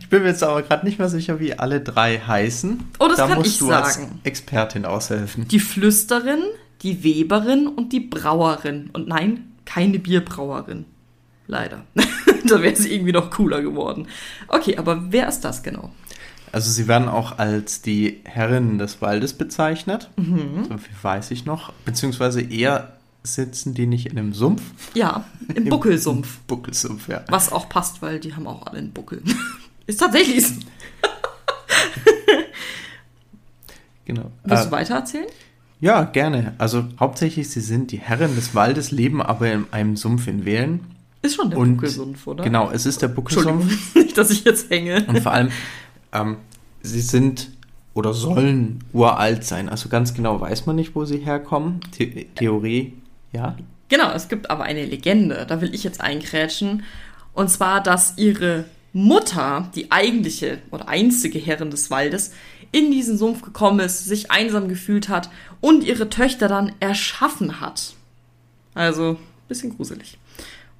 Ich 0.00 0.08
bin 0.08 0.22
mir 0.22 0.28
jetzt 0.28 0.42
aber 0.42 0.62
gerade 0.62 0.86
nicht 0.86 0.98
mehr 0.98 1.08
sicher, 1.08 1.40
wie 1.40 1.54
alle 1.58 1.80
drei 1.80 2.18
heißen. 2.18 2.82
Oh, 2.98 3.08
das 3.08 3.16
da 3.16 3.26
kann 3.26 3.38
musst 3.38 3.50
ich 3.50 3.58
du 3.58 3.66
sagen. 3.66 3.84
als 3.84 4.00
Expertin 4.22 4.84
aushelfen. 4.84 5.48
Die 5.48 5.60
Flüsterin, 5.60 6.40
die 6.82 7.02
Weberin 7.02 7.66
und 7.66 7.92
die 7.92 8.00
Brauerin. 8.00 8.90
Und 8.92 9.08
nein, 9.08 9.52
keine 9.64 9.98
Bierbrauerin. 9.98 10.84
Leider. 11.46 11.84
da 12.48 12.62
wäre 12.62 12.76
sie 12.76 12.92
irgendwie 12.94 13.12
noch 13.12 13.30
cooler 13.30 13.62
geworden. 13.62 14.06
Okay, 14.48 14.76
aber 14.76 15.12
wer 15.12 15.28
ist 15.28 15.40
das 15.40 15.62
genau? 15.62 15.90
Also 16.52 16.70
sie 16.70 16.86
werden 16.88 17.08
auch 17.08 17.38
als 17.38 17.80
die 17.82 18.20
Herrinnen 18.24 18.78
des 18.78 19.00
Waldes 19.00 19.32
bezeichnet. 19.32 20.10
Mhm. 20.16 20.64
So 20.68 20.76
viel 20.78 20.94
weiß 21.00 21.30
ich 21.30 21.44
noch. 21.46 21.72
Beziehungsweise 21.84 22.42
eher 22.42 22.92
sitzen 23.22 23.72
die 23.72 23.86
nicht 23.86 24.06
in 24.06 24.18
einem 24.18 24.34
Sumpf. 24.34 24.62
Ja, 24.94 25.24
im 25.54 25.64
Buckelsumpf. 25.70 26.40
Buckelsumpf, 26.46 27.08
ja. 27.08 27.24
Was 27.28 27.52
auch 27.52 27.68
passt, 27.68 28.02
weil 28.02 28.20
die 28.20 28.34
haben 28.34 28.46
auch 28.46 28.66
alle 28.66 28.78
einen 28.78 28.92
Buckel. 28.92 29.22
ist 29.86 30.00
tatsächlich 30.00 30.46
so. 30.46 30.54
Genau. 34.04 34.30
Willst 34.44 34.64
Äh, 34.64 34.66
du 34.66 34.72
weitererzählen? 34.72 35.26
ja, 35.80 36.04
gerne. 36.04 36.54
Also 36.58 36.84
hauptsächlich, 36.98 37.48
sie 37.50 37.60
sind 37.60 37.92
die 37.92 37.98
Herren 37.98 38.34
des 38.34 38.54
Waldes, 38.54 38.90
leben 38.90 39.22
aber 39.22 39.50
in 39.52 39.66
einem 39.72 39.96
Sumpf 39.96 40.26
in 40.26 40.44
Wählen. 40.44 40.80
Ist 41.22 41.36
schon 41.36 41.50
der 41.50 41.58
und- 41.58 41.76
Buckelsumpf, 41.76 42.26
oder? 42.26 42.44
Genau, 42.44 42.70
es 42.70 42.84
ist 42.84 43.00
der 43.00 43.08
Buckelsumpf. 43.08 43.94
nicht, 43.94 44.18
dass 44.18 44.30
ich 44.30 44.44
jetzt 44.44 44.70
hänge. 44.70 45.04
Und 45.06 45.20
vor 45.20 45.32
allem, 45.32 45.50
ähm, 46.12 46.36
sie 46.82 47.00
sind 47.00 47.50
oder 47.94 48.12
sollen 48.12 48.82
uralt 48.92 49.44
sein. 49.44 49.68
Also 49.68 49.88
ganz 49.88 50.14
genau 50.14 50.40
weiß 50.40 50.66
man 50.66 50.76
nicht, 50.76 50.94
wo 50.94 51.04
sie 51.04 51.18
herkommen. 51.18 51.80
The 51.96 52.26
Theorie, 52.34 52.94
ja. 53.32 53.56
Genau, 53.88 54.10
es 54.12 54.28
gibt 54.28 54.50
aber 54.50 54.64
eine 54.64 54.84
Legende, 54.84 55.44
da 55.46 55.60
will 55.60 55.74
ich 55.74 55.84
jetzt 55.84 56.00
einkrätschen. 56.00 56.82
Und 57.34 57.50
zwar, 57.50 57.82
dass 57.82 58.16
ihre 58.16 58.64
Mutter, 58.92 59.70
die 59.74 59.92
eigentliche 59.92 60.58
oder 60.70 60.88
einzige 60.88 61.38
Herrin 61.38 61.70
des 61.70 61.90
Waldes, 61.90 62.32
in 62.72 62.90
diesen 62.90 63.18
Sumpf 63.18 63.42
gekommen 63.42 63.80
ist, 63.80 64.06
sich 64.06 64.30
einsam 64.30 64.68
gefühlt 64.68 65.08
hat 65.10 65.28
und 65.60 65.84
ihre 65.84 66.08
Töchter 66.08 66.48
dann 66.48 66.72
erschaffen 66.80 67.60
hat. 67.60 67.94
Also, 68.74 69.18
bisschen 69.48 69.76
gruselig. 69.76 70.18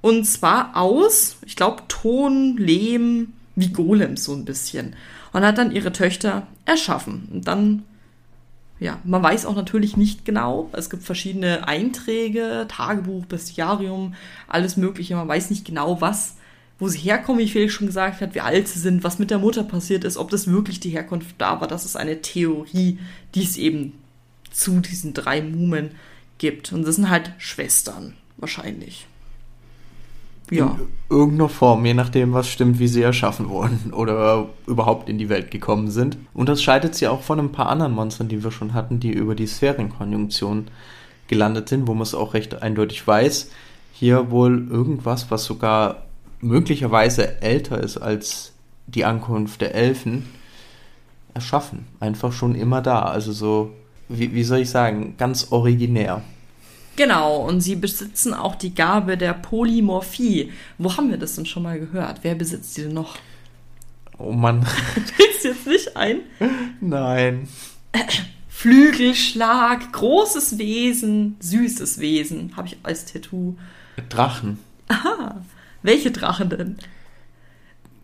Und 0.03 0.25
zwar 0.25 0.75
aus, 0.75 1.37
ich 1.45 1.55
glaube, 1.55 1.83
Ton, 1.87 2.57
Lehm, 2.57 3.31
wie 3.55 3.69
Golems 3.69 4.25
so 4.25 4.33
ein 4.33 4.43
bisschen. 4.43 4.97
Und 5.31 5.45
hat 5.45 5.57
dann 5.57 5.71
ihre 5.71 5.93
Töchter 5.93 6.45
erschaffen. 6.65 7.29
Und 7.31 7.47
dann 7.47 7.83
ja, 8.81 8.99
man 9.05 9.23
weiß 9.23 9.45
auch 9.45 9.55
natürlich 9.55 9.95
nicht 9.95 10.25
genau. 10.25 10.69
Es 10.73 10.89
gibt 10.89 11.03
verschiedene 11.03 11.69
Einträge, 11.69 12.65
Tagebuch, 12.67 13.25
Bestiarium, 13.27 14.13
alles 14.49 14.75
Mögliche. 14.75 15.15
Man 15.15 15.29
weiß 15.29 15.51
nicht 15.51 15.63
genau, 15.63 16.01
was, 16.01 16.35
wo 16.79 16.89
sie 16.89 16.99
herkommen, 16.99 17.39
wie 17.39 17.47
Felix 17.47 17.71
schon 17.71 17.87
gesagt 17.87 18.19
hat, 18.19 18.35
wie 18.35 18.41
alt 18.41 18.67
sie 18.67 18.79
sind, 18.79 19.05
was 19.05 19.19
mit 19.19 19.31
der 19.31 19.39
Mutter 19.39 19.63
passiert 19.63 20.03
ist, 20.03 20.17
ob 20.17 20.31
das 20.31 20.47
wirklich 20.47 20.81
die 20.81 20.89
Herkunft 20.89 21.35
da 21.37 21.61
war. 21.61 21.69
Das 21.69 21.85
ist 21.85 21.95
eine 21.95 22.21
Theorie, 22.21 22.99
die 23.35 23.43
es 23.43 23.55
eben 23.55 23.93
zu 24.51 24.81
diesen 24.81 25.13
drei 25.13 25.41
Mumen 25.41 25.91
gibt. 26.37 26.73
Und 26.73 26.85
das 26.85 26.97
sind 26.97 27.09
halt 27.09 27.31
Schwestern, 27.37 28.15
wahrscheinlich. 28.35 29.07
Ja. 30.55 30.77
In 31.09 31.17
irgendeiner 31.17 31.49
Form, 31.49 31.85
je 31.85 31.93
nachdem, 31.93 32.33
was 32.33 32.47
stimmt, 32.47 32.79
wie 32.79 32.87
sie 32.87 33.01
erschaffen 33.01 33.49
wurden 33.49 33.93
oder 33.93 34.47
überhaupt 34.67 35.09
in 35.09 35.17
die 35.17 35.29
Welt 35.29 35.51
gekommen 35.51 35.91
sind. 35.91 36.17
Unterscheidet 36.33 36.95
sie 36.95 37.07
auch 37.07 37.21
von 37.21 37.39
ein 37.39 37.51
paar 37.51 37.69
anderen 37.69 37.93
Monstern, 37.93 38.27
die 38.27 38.43
wir 38.43 38.51
schon 38.51 38.73
hatten, 38.73 38.99
die 38.99 39.11
über 39.11 39.35
die 39.35 39.47
Sphärenkonjunktion 39.47 40.67
gelandet 41.27 41.69
sind, 41.69 41.87
wo 41.87 41.93
man 41.93 42.03
es 42.03 42.15
auch 42.15 42.33
recht 42.33 42.61
eindeutig 42.61 43.05
weiß. 43.05 43.51
Hier 43.93 44.31
wohl 44.31 44.67
irgendwas, 44.69 45.31
was 45.31 45.45
sogar 45.45 46.03
möglicherweise 46.41 47.41
älter 47.41 47.79
ist 47.79 47.97
als 47.97 48.53
die 48.87 49.05
Ankunft 49.05 49.61
der 49.61 49.73
Elfen, 49.75 50.25
erschaffen. 51.33 51.87
Einfach 51.99 52.31
schon 52.31 52.55
immer 52.55 52.81
da. 52.81 53.03
Also 53.03 53.31
so, 53.31 53.71
wie, 54.09 54.33
wie 54.33 54.43
soll 54.43 54.59
ich 54.59 54.69
sagen, 54.69 55.15
ganz 55.17 55.51
originär. 55.51 56.21
Genau, 56.95 57.37
und 57.37 57.61
sie 57.61 57.75
besitzen 57.75 58.33
auch 58.33 58.55
die 58.55 58.75
Gabe 58.75 59.17
der 59.17 59.33
Polymorphie. 59.33 60.51
Wo 60.77 60.95
haben 60.95 61.09
wir 61.09 61.17
das 61.17 61.35
denn 61.35 61.45
schon 61.45 61.63
mal 61.63 61.79
gehört? 61.79 62.19
Wer 62.21 62.35
besitzt 62.35 62.77
die 62.77 62.83
denn 62.83 62.93
noch? 62.93 63.17
Oh 64.19 64.31
Mann. 64.31 64.63
Fällt 65.15 65.43
jetzt 65.43 65.67
nicht 65.67 65.97
ein? 65.97 66.19
Nein. 66.79 67.47
Flügelschlag, 68.47 69.91
großes 69.91 70.57
Wesen, 70.57 71.35
süßes 71.39 71.99
Wesen, 71.99 72.55
habe 72.55 72.67
ich 72.67 72.77
als 72.83 73.05
Tattoo. 73.05 73.57
Drachen. 74.09 74.59
Aha, 74.87 75.41
welche 75.81 76.11
Drachen 76.11 76.49
denn? 76.49 76.77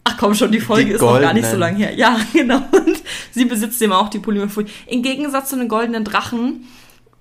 Ach 0.04 0.18
komm 0.18 0.34
schon, 0.34 0.52
die 0.52 0.60
Folge 0.60 0.86
Die 0.86 0.92
ist 0.94 1.02
noch 1.02 1.22
gar 1.22 1.34
nicht 1.34 1.48
so 1.48 1.56
lange 1.56 1.78
her. 1.78 1.94
Ja, 1.96 2.20
genau. 2.34 2.58
Und 2.72 3.02
sie 3.32 3.46
besitzt 3.46 3.82
eben 3.82 3.94
auch 3.94 4.10
die 4.10 4.20
Polymorphie. 4.20 4.66
Im 4.88 5.04
Gegensatz 5.04 5.50
zu 5.50 5.56
den 5.56 5.68
goldenen 5.68 6.04
Drachen 6.04 6.66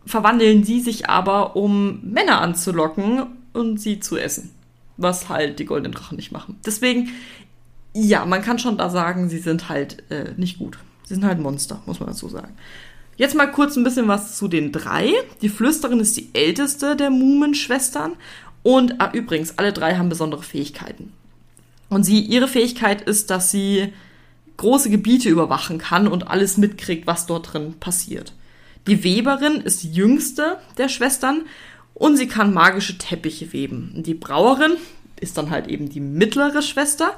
verwandeln 0.09 0.65
sie 0.65 0.81
sich 0.81 1.09
aber, 1.09 1.57
um 1.57 2.01
Männer 2.03 2.41
anzulocken 2.41 3.27
und 3.53 3.81
sie 3.81 4.01
zu 4.01 4.17
essen. 4.17 4.51
Was 4.97 5.29
halt 5.29 5.59
die 5.59 5.65
goldenen 5.65 5.93
Drachen 5.93 6.17
nicht 6.17 6.33
machen. 6.33 6.59
Deswegen, 6.67 7.11
ja, 7.95 8.27
man 8.27 8.43
kann 8.43 8.59
schon 8.59 8.79
da 8.79 8.91
sagen, 8.91 9.29
sie 9.29 9.39
sind 9.39 9.69
halt 9.69 10.11
äh, 10.11 10.33
nicht 10.37 10.59
gut. 10.59 10.79
Sie 11.05 11.15
sind 11.15 11.25
halt 11.25 11.39
Monster, 11.39 11.81
muss 11.87 12.01
man 12.01 12.09
dazu 12.09 12.29
sagen. 12.29 12.55
Jetzt 13.17 13.35
mal 13.35 13.51
kurz 13.51 13.77
ein 13.77 13.85
bisschen 13.85 14.09
was 14.09 14.37
zu 14.37 14.49
den 14.49 14.73
drei. 14.73 15.13
Die 15.43 15.49
Flüsterin 15.49 16.01
ist 16.01 16.17
die 16.17 16.31
älteste 16.35 16.97
der 16.97 17.11
Mumenschwestern. 17.11 18.13
Und 18.63 19.01
ah, 19.01 19.11
übrigens, 19.13 19.59
alle 19.59 19.73
drei 19.73 19.97
haben 19.97 20.09
besondere 20.09 20.43
Fähigkeiten. 20.43 21.13
Und 21.89 22.05
sie, 22.05 22.21
ihre 22.21 22.49
Fähigkeit 22.49 23.03
ist, 23.03 23.31
dass 23.31 23.51
sie 23.51 23.93
große 24.57 24.91
Gebiete 24.91 25.29
überwachen 25.29 25.79
kann 25.79 26.09
und 26.09 26.29
alles 26.29 26.59
mitkriegt, 26.59 27.07
was 27.07 27.27
dort 27.27 27.53
drin 27.53 27.75
passiert. 27.81 28.33
Die 28.89 29.05
Weberin 29.05 29.61
ist 29.61 29.83
die 29.83 29.93
jüngste 29.93 30.57
der 30.79 30.89
Schwestern 30.89 31.43
und 31.93 32.17
sie 32.17 32.27
kann 32.27 32.55
magische 32.55 32.97
Teppiche 32.97 33.53
weben. 33.53 33.93
Die 33.97 34.15
Brauerin 34.15 34.79
ist 35.21 35.37
dann 35.37 35.51
halt 35.51 35.67
eben 35.67 35.91
die 35.91 36.01
mittlere 36.01 36.63
Schwester 36.63 37.13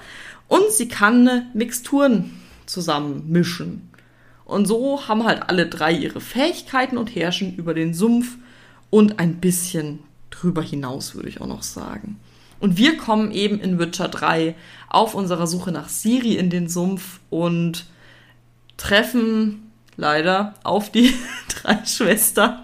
und 0.48 0.72
sie 0.72 0.88
kann 0.88 1.28
äh, 1.28 1.42
Mixturen 1.54 2.32
zusammenmischen. 2.66 3.88
Und 4.44 4.66
so 4.66 5.06
haben 5.06 5.24
halt 5.24 5.48
alle 5.48 5.68
drei 5.68 5.92
ihre 5.92 6.20
Fähigkeiten 6.20 6.98
und 6.98 7.14
herrschen 7.14 7.54
über 7.54 7.72
den 7.72 7.94
Sumpf 7.94 8.36
und 8.90 9.20
ein 9.20 9.36
bisschen 9.36 10.00
drüber 10.30 10.62
hinaus, 10.62 11.14
würde 11.14 11.28
ich 11.28 11.40
auch 11.40 11.46
noch 11.46 11.62
sagen. 11.62 12.18
Und 12.58 12.78
wir 12.78 12.96
kommen 12.96 13.30
eben 13.30 13.60
in 13.60 13.78
Witcher 13.78 14.08
3 14.08 14.56
auf 14.88 15.14
unserer 15.14 15.46
Suche 15.46 15.70
nach 15.70 15.88
Siri 15.88 16.34
in 16.34 16.50
den 16.50 16.68
Sumpf 16.68 17.20
und 17.30 17.86
treffen 18.76 19.69
leider 20.00 20.54
auf 20.64 20.90
die 20.90 21.14
drei 21.48 21.78
Schwestern. 21.84 22.58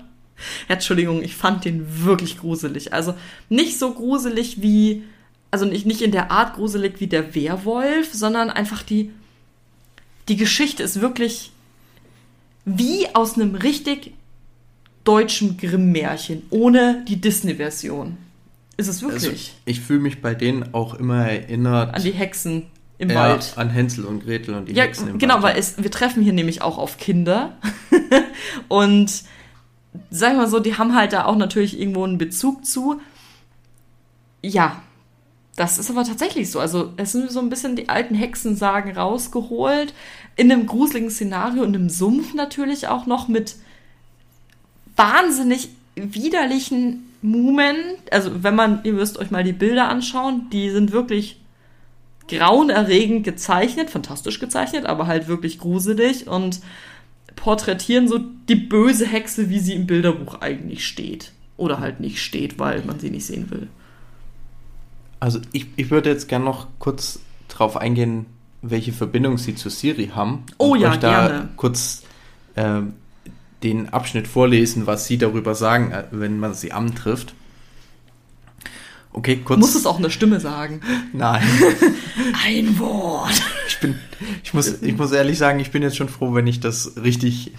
Entschuldigung, 0.69 1.23
ich 1.23 1.37
fand 1.37 1.64
den 1.64 2.05
wirklich 2.05 2.38
gruselig. 2.38 2.93
Also 2.93 3.14
nicht 3.49 3.78
so 3.78 3.93
gruselig 3.93 4.61
wie, 4.61 5.05
also 5.50 5.64
nicht, 5.64 5.87
nicht 5.87 6.02
in 6.02 6.12
der 6.12 6.31
Art 6.31 6.55
gruselig 6.55 7.00
wie 7.00 7.07
der 7.07 7.35
Werwolf, 7.35 8.12
sondern 8.12 8.50
einfach 8.50 8.83
die, 8.83 9.12
die 10.28 10.37
Geschichte 10.37 10.83
ist 10.83 11.00
wirklich 11.00 11.52
wie 12.64 13.14
aus 13.14 13.37
einem 13.37 13.55
richtig 13.55 14.12
deutschen 15.05 15.57
Grimm-Märchen, 15.57 16.43
ohne 16.50 17.05
die 17.07 17.21
Disney-Version. 17.21 18.16
Ist 18.76 18.88
es 18.88 19.02
wirklich? 19.02 19.25
Also, 19.25 19.50
ich 19.64 19.81
fühle 19.81 20.00
mich 20.00 20.21
bei 20.21 20.35
denen 20.35 20.75
auch 20.75 20.95
immer 20.95 21.26
erinnert 21.28 21.95
an 21.95 22.02
die 22.02 22.11
Hexen 22.12 22.66
im 22.99 23.11
ja, 23.11 23.17
Wald. 23.17 23.53
an 23.57 23.71
Hänsel 23.71 24.05
und 24.05 24.25
Gretel 24.25 24.55
und 24.55 24.69
die 24.69 24.73
Ja, 24.73 24.85
Hexen 24.85 25.09
im 25.09 25.19
genau, 25.19 25.35
Wald. 25.35 25.45
weil 25.45 25.59
es, 25.59 25.83
wir 25.83 25.91
treffen 25.91 26.23
hier 26.23 26.33
nämlich 26.33 26.62
auch 26.62 26.79
auf 26.79 26.97
Kinder. 26.99 27.57
und 28.69 29.23
sag 30.11 30.33
ich 30.33 30.37
mal 30.37 30.49
so, 30.49 30.61
die 30.61 30.76
haben 30.79 30.95
halt 30.95 31.12
da 31.12 31.26
auch 31.26 31.37
natürlich 31.37 31.79
irgendwo 31.79 32.05
einen 32.05 32.19
Bezug 32.19 32.65
zu. 32.65 33.00
Ja, 34.43 34.83
das 35.57 35.79
ist 35.79 35.91
aber 35.91 36.05
tatsächlich 36.05 36.50
so. 36.50 36.61
Also 36.61 36.93
es 36.97 37.12
sind 37.12 37.31
so 37.31 37.41
ein 37.41 37.50
bisschen 37.50 37.76
die 37.76 37.88
alten 37.88 38.15
Hexensagen 38.15 38.97
rausgeholt. 38.97 39.95
In 40.37 40.53
einem 40.53 40.67
gruseligen 40.67 41.11
Szenario, 41.11 41.65
in 41.65 41.75
einem 41.75 41.88
Sumpf 41.88 42.35
natürlich 42.35 42.88
auch 42.88 43.07
noch 43.07 43.29
mit 43.29 43.57
wahnsinnig 44.97 45.71
widerlichen 45.95 47.11
Mumen. 47.23 47.76
Also 48.11 48.43
wenn 48.43 48.55
man, 48.55 48.81
ihr 48.85 48.93
müsst 48.93 49.19
euch 49.19 49.31
mal 49.31 49.45
die 49.45 49.55
Bilder 49.55 49.88
anschauen, 49.88 50.49
die 50.50 50.71
sind 50.71 50.93
wirklich 50.93 51.41
grauenerregend 52.28 53.25
gezeichnet, 53.25 53.90
fantastisch 53.90 54.40
gezeichnet, 54.40 54.87
aber 54.87 55.06
halt 55.06 55.28
wirklich 55.28 55.59
gruselig 55.59 56.26
und 56.26 56.61
porträtieren 57.37 58.09
so 58.09 58.18
die 58.49 58.56
böse 58.56 59.06
Hexe, 59.06 59.50
wie 59.50 59.61
sie 59.61 59.75
im 59.75 59.87
Bilderbuch 59.87 60.40
eigentlich 60.40 60.87
steht. 60.87 61.33
Oder 61.56 61.80
halt 61.80 62.00
nicht 62.00 62.21
steht, 62.21 62.59
weil 62.59 62.83
man 62.83 62.99
sie 62.99 63.11
nicht 63.11 63.26
sehen 63.26 63.50
will. 63.50 63.68
Also 65.21 65.40
ich, 65.52 65.66
ich 65.76 65.90
würde 65.90 66.11
jetzt 66.11 66.28
gerne 66.28 66.45
noch 66.45 66.66
kurz 66.78 67.21
drauf 67.49 67.76
eingehen, 67.76 68.26
welche 68.62 68.92
Verbindung 68.92 69.38
sie 69.38 69.54
zu 69.54 69.71
Siri 69.71 70.11
haben. 70.14 70.45
Oh 70.59 70.73
Und 70.73 70.80
ja, 70.80 70.90
euch 70.90 70.99
da 70.99 71.28
gerne. 71.28 71.49
kurz 71.56 72.02
ähm, 72.56 72.95
den 73.62 73.88
Abschnitt 73.90 74.26
vorlesen, 74.26 74.87
was 74.87 75.06
sie 75.06 75.18
darüber 75.18 75.54
sagen, 75.54 75.92
äh, 75.92 76.04
wenn 76.11 76.38
man 76.38 76.54
sie 76.54 76.73
antrifft. 76.73 77.35
Okay, 79.16 79.40
kurz. 79.42 79.58
Muss 79.58 79.75
es 79.75 79.87
auch 79.87 79.96
eine 79.99 80.11
Stimme 80.11 80.40
sagen. 80.40 80.82
Nein. 81.14 81.42
Ein 82.46 82.78
Wort. 82.78 83.32
Ich 83.66 83.80
bin, 83.80 83.99
ich 84.44 84.52
muss, 84.52 84.82
ich 84.82 84.94
muss 84.96 85.11
ehrlich 85.11 85.38
sagen, 85.38 85.58
ich 85.58 85.70
bin 85.70 85.82
jetzt 85.82 85.96
schon 85.96 86.11
froh, 86.11 86.35
wenn 86.35 86.46
ich 86.46 86.61
das 86.61 86.92
richtig 87.02 87.52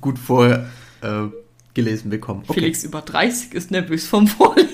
gut 0.00 0.18
vorher 0.18 0.66
äh, 1.00 1.26
gelesen 1.74 2.10
bekomme. 2.10 2.42
Okay. 2.48 2.54
Felix 2.60 2.82
über 2.82 3.02
30 3.02 3.54
ist 3.54 3.70
nervös 3.70 4.08
vom 4.08 4.26
Vorlesen. 4.26 4.72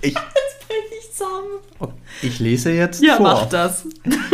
Ich, 0.00 0.12
Jetzt 0.12 0.68
brech 0.68 1.00
ich 1.00 1.12
zusammen. 1.16 1.94
ich 2.20 2.38
lese 2.40 2.72
jetzt 2.72 3.00
Ja, 3.02 3.16
vor. 3.16 3.26
mach 3.26 3.46
das. 3.48 3.86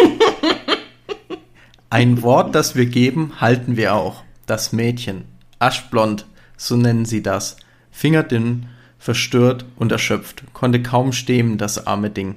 Ein 1.90 2.22
Wort, 2.22 2.54
das 2.54 2.76
wir 2.76 2.86
geben, 2.86 3.40
halten 3.42 3.76
wir 3.76 3.94
auch. 3.94 4.22
Das 4.46 4.72
Mädchen. 4.72 5.24
Aschblond, 5.58 6.24
so 6.56 6.76
nennen 6.76 7.04
sie 7.04 7.22
das. 7.22 7.56
Fingerdünn, 8.00 8.64
verstört 8.98 9.66
und 9.76 9.92
erschöpft, 9.92 10.44
konnte 10.54 10.82
kaum 10.82 11.12
stehen, 11.12 11.58
das 11.58 11.86
arme 11.86 12.08
Ding. 12.08 12.36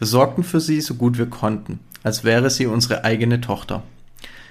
Wir 0.00 0.08
sorgten 0.08 0.42
für 0.42 0.58
sie, 0.58 0.80
so 0.80 0.96
gut 0.96 1.16
wir 1.16 1.26
konnten, 1.26 1.78
als 2.02 2.24
wäre 2.24 2.50
sie 2.50 2.66
unsere 2.66 3.04
eigene 3.04 3.40
Tochter. 3.40 3.84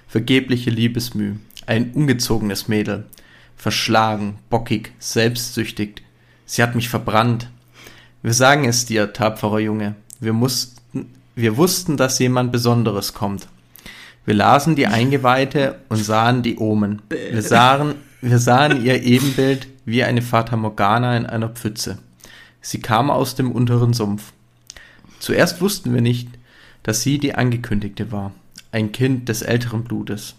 Vergebliche 0.08 0.70
Liebesmüh, 0.70 1.34
ein 1.66 1.92
ungezogenes 1.92 2.70
Mädel. 2.70 3.04
Verschlagen, 3.58 4.36
bockig, 4.50 4.94
selbstsüchtig. 4.98 6.04
Sie 6.46 6.64
hat 6.64 6.74
mich 6.74 6.88
verbrannt. 6.88 7.50
Wir 8.24 8.32
sagen 8.32 8.64
es 8.64 8.86
dir, 8.86 9.12
tapferer 9.12 9.60
Junge. 9.60 9.96
Wir 10.22 10.32
mussten, 10.32 11.12
wir 11.36 11.58
wussten, 11.58 11.98
dass 11.98 12.20
jemand 12.20 12.54
Besonderes 12.54 13.14
kommt. 13.14 13.50
Wir 14.24 14.36
lasen 14.36 14.78
die 14.78 14.88
Eingeweihte 14.88 15.80
und 15.90 15.98
sahen 15.98 16.44
die 16.44 16.56
Omen. 16.56 17.02
Wir 17.10 17.42
sahen, 17.42 17.96
wir 18.22 18.40
sahen 18.40 18.86
ihr 18.86 19.04
Ebenbild 19.04 19.75
wie 19.86 20.04
eine 20.04 20.22
Fata 20.22 20.58
Morgana 20.58 21.16
in 21.16 21.26
einer 21.26 21.50
Pfütze. 21.50 22.00
Sie 22.62 22.82
kam 22.82 23.12
aus 23.12 23.36
dem 23.36 23.52
unteren 23.52 23.94
Sumpf. 23.94 24.34
Zuerst 25.20 25.62
wussten 25.62 25.94
wir 25.94 26.02
nicht, 26.02 26.30
dass 26.84 27.02
sie 27.02 27.20
die 27.20 27.36
Angekündigte 27.36 28.12
war, 28.12 28.32
ein 28.72 28.92
Kind 28.92 29.30
des 29.30 29.42
älteren 29.42 29.84
Blutes. 29.84 30.36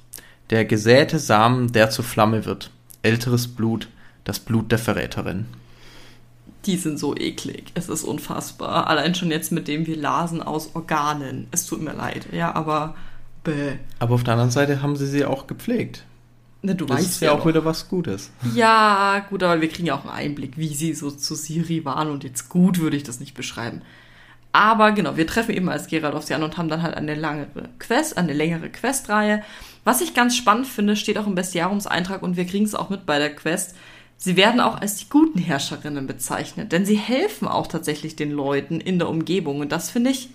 Der 0.51 0.65
gesäte 0.65 1.19
Samen, 1.19 1.73
der 1.73 1.91
zur 1.91 2.05
Flamme 2.05 2.45
wird. 2.45 2.71
Älteres 3.03 3.49
Blut, 3.49 3.89
das 4.25 4.39
Blut 4.39 4.71
der 4.71 4.79
Verräterin. 4.79 5.47
Die 6.67 6.77
sind 6.77 6.99
so 6.99 7.17
eklig. 7.17 7.71
Es 7.75 7.89
ist 7.89 8.03
unfassbar. 8.03 8.89
Allein 8.89 9.15
schon 9.15 9.31
jetzt 9.31 9.53
mit 9.53 9.69
dem 9.69 9.87
wir 9.87 9.97
lasen 9.97 10.43
aus 10.43 10.75
Organen. 10.75 11.47
Es 11.53 11.67
tut 11.67 11.81
mir 11.81 11.93
leid. 11.93 12.27
Ja, 12.33 12.55
aber 12.55 12.97
bäh. 13.45 13.75
Aber 14.01 14.15
auf 14.15 14.25
der 14.25 14.35
anderen 14.35 14.51
Seite 14.51 14.83
haben 14.83 14.97
sie 14.97 15.07
sie 15.07 15.25
auch 15.25 15.47
gepflegt. 15.47 16.05
Ne, 16.63 16.75
du 16.75 16.85
Das 16.87 16.99
weißt 16.99 17.09
ist 17.11 17.21
ja 17.21 17.33
auch 17.33 17.39
doch. 17.41 17.47
wieder 17.47 17.65
was 17.65 17.89
Gutes. 17.89 18.31
Ja, 18.55 19.25
gut, 19.29 19.43
aber 19.43 19.61
wir 19.61 19.69
kriegen 19.69 19.87
ja 19.87 19.95
auch 19.95 20.05
einen 20.05 20.11
Einblick, 20.15 20.57
wie 20.57 20.75
sie 20.75 20.95
so 20.95 21.11
zu 21.11 21.35
Siri 21.35 21.85
waren 21.85 22.11
und 22.11 22.25
jetzt 22.25 22.49
gut 22.49 22.79
würde 22.81 22.97
ich 22.97 23.03
das 23.05 23.21
nicht 23.21 23.35
beschreiben. 23.35 23.83
Aber 24.53 24.93
genau, 24.93 25.17
wir 25.19 25.27
treffen 25.27 25.55
eben 25.55 25.69
als 25.69 25.87
Geralt 25.87 26.15
auf 26.15 26.25
sie 26.25 26.35
an 26.35 26.43
und 26.43 26.57
haben 26.57 26.71
dann 26.71 26.83
halt 26.83 26.95
eine 26.97 27.15
langere 27.15 27.69
Quest, 27.79 28.17
eine 28.17 28.33
längere 28.33 28.71
Questreihe. 28.71 29.43
Was 29.85 30.01
ich 30.01 30.15
ganz 30.15 30.35
spannend 30.35 30.67
finde, 30.67 30.97
steht 30.97 31.19
auch 31.19 31.27
im 31.27 31.35
Bestiarumseintrag 31.35 32.23
und 32.23 32.37
wir 32.37 32.47
kriegen 32.47 32.65
es 32.65 32.75
auch 32.75 32.89
mit 32.89 33.05
bei 33.05 33.19
der 33.19 33.35
Quest. 33.37 33.77
Sie 34.17 34.37
werden 34.37 34.61
auch 34.61 34.81
als 34.81 34.97
die 34.97 35.11
guten 35.11 35.39
Herrscherinnen 35.39 36.07
bezeichnet, 36.07 36.73
denn 36.73 36.87
sie 36.87 36.97
helfen 36.97 37.47
auch 37.49 37.67
tatsächlich 37.67 38.17
den 38.17 38.31
Leuten 38.31 38.81
in 38.81 38.99
der 38.99 39.11
Umgebung 39.11 39.61
und 39.61 39.73
das 39.73 39.91
finde 39.91 40.11
ich 40.11 40.31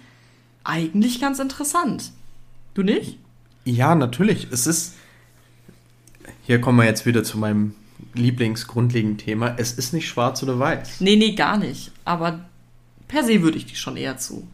eigentlich 0.64 1.20
ganz 1.20 1.40
interessant. 1.40 2.12
Du 2.76 2.84
nicht? 2.84 3.18
Ja, 3.66 3.96
natürlich. 3.96 4.48
Es 4.52 4.68
ist. 4.68 4.94
Hier 6.52 6.60
kommen 6.60 6.80
wir 6.80 6.86
jetzt 6.86 7.06
wieder 7.06 7.24
zu 7.24 7.38
meinem 7.38 7.76
Lieblingsgrundlegenden 8.14 9.18
Thema. 9.18 9.56
Es 9.56 9.72
ist 9.72 9.94
nicht 9.94 10.10
schwarz 10.10 10.44
oder 10.44 10.60
weiß. 10.60 11.00
Nee, 11.00 11.16
nee, 11.16 11.32
gar 11.32 11.56
nicht. 11.56 11.94
Aber 12.04 12.42
per 13.08 13.24
se 13.24 13.42
würde 13.42 13.58
ich 13.58 13.68
die 13.68 13.78
schon 13.78 13.96
eher 13.96 14.18
zu 14.18 14.46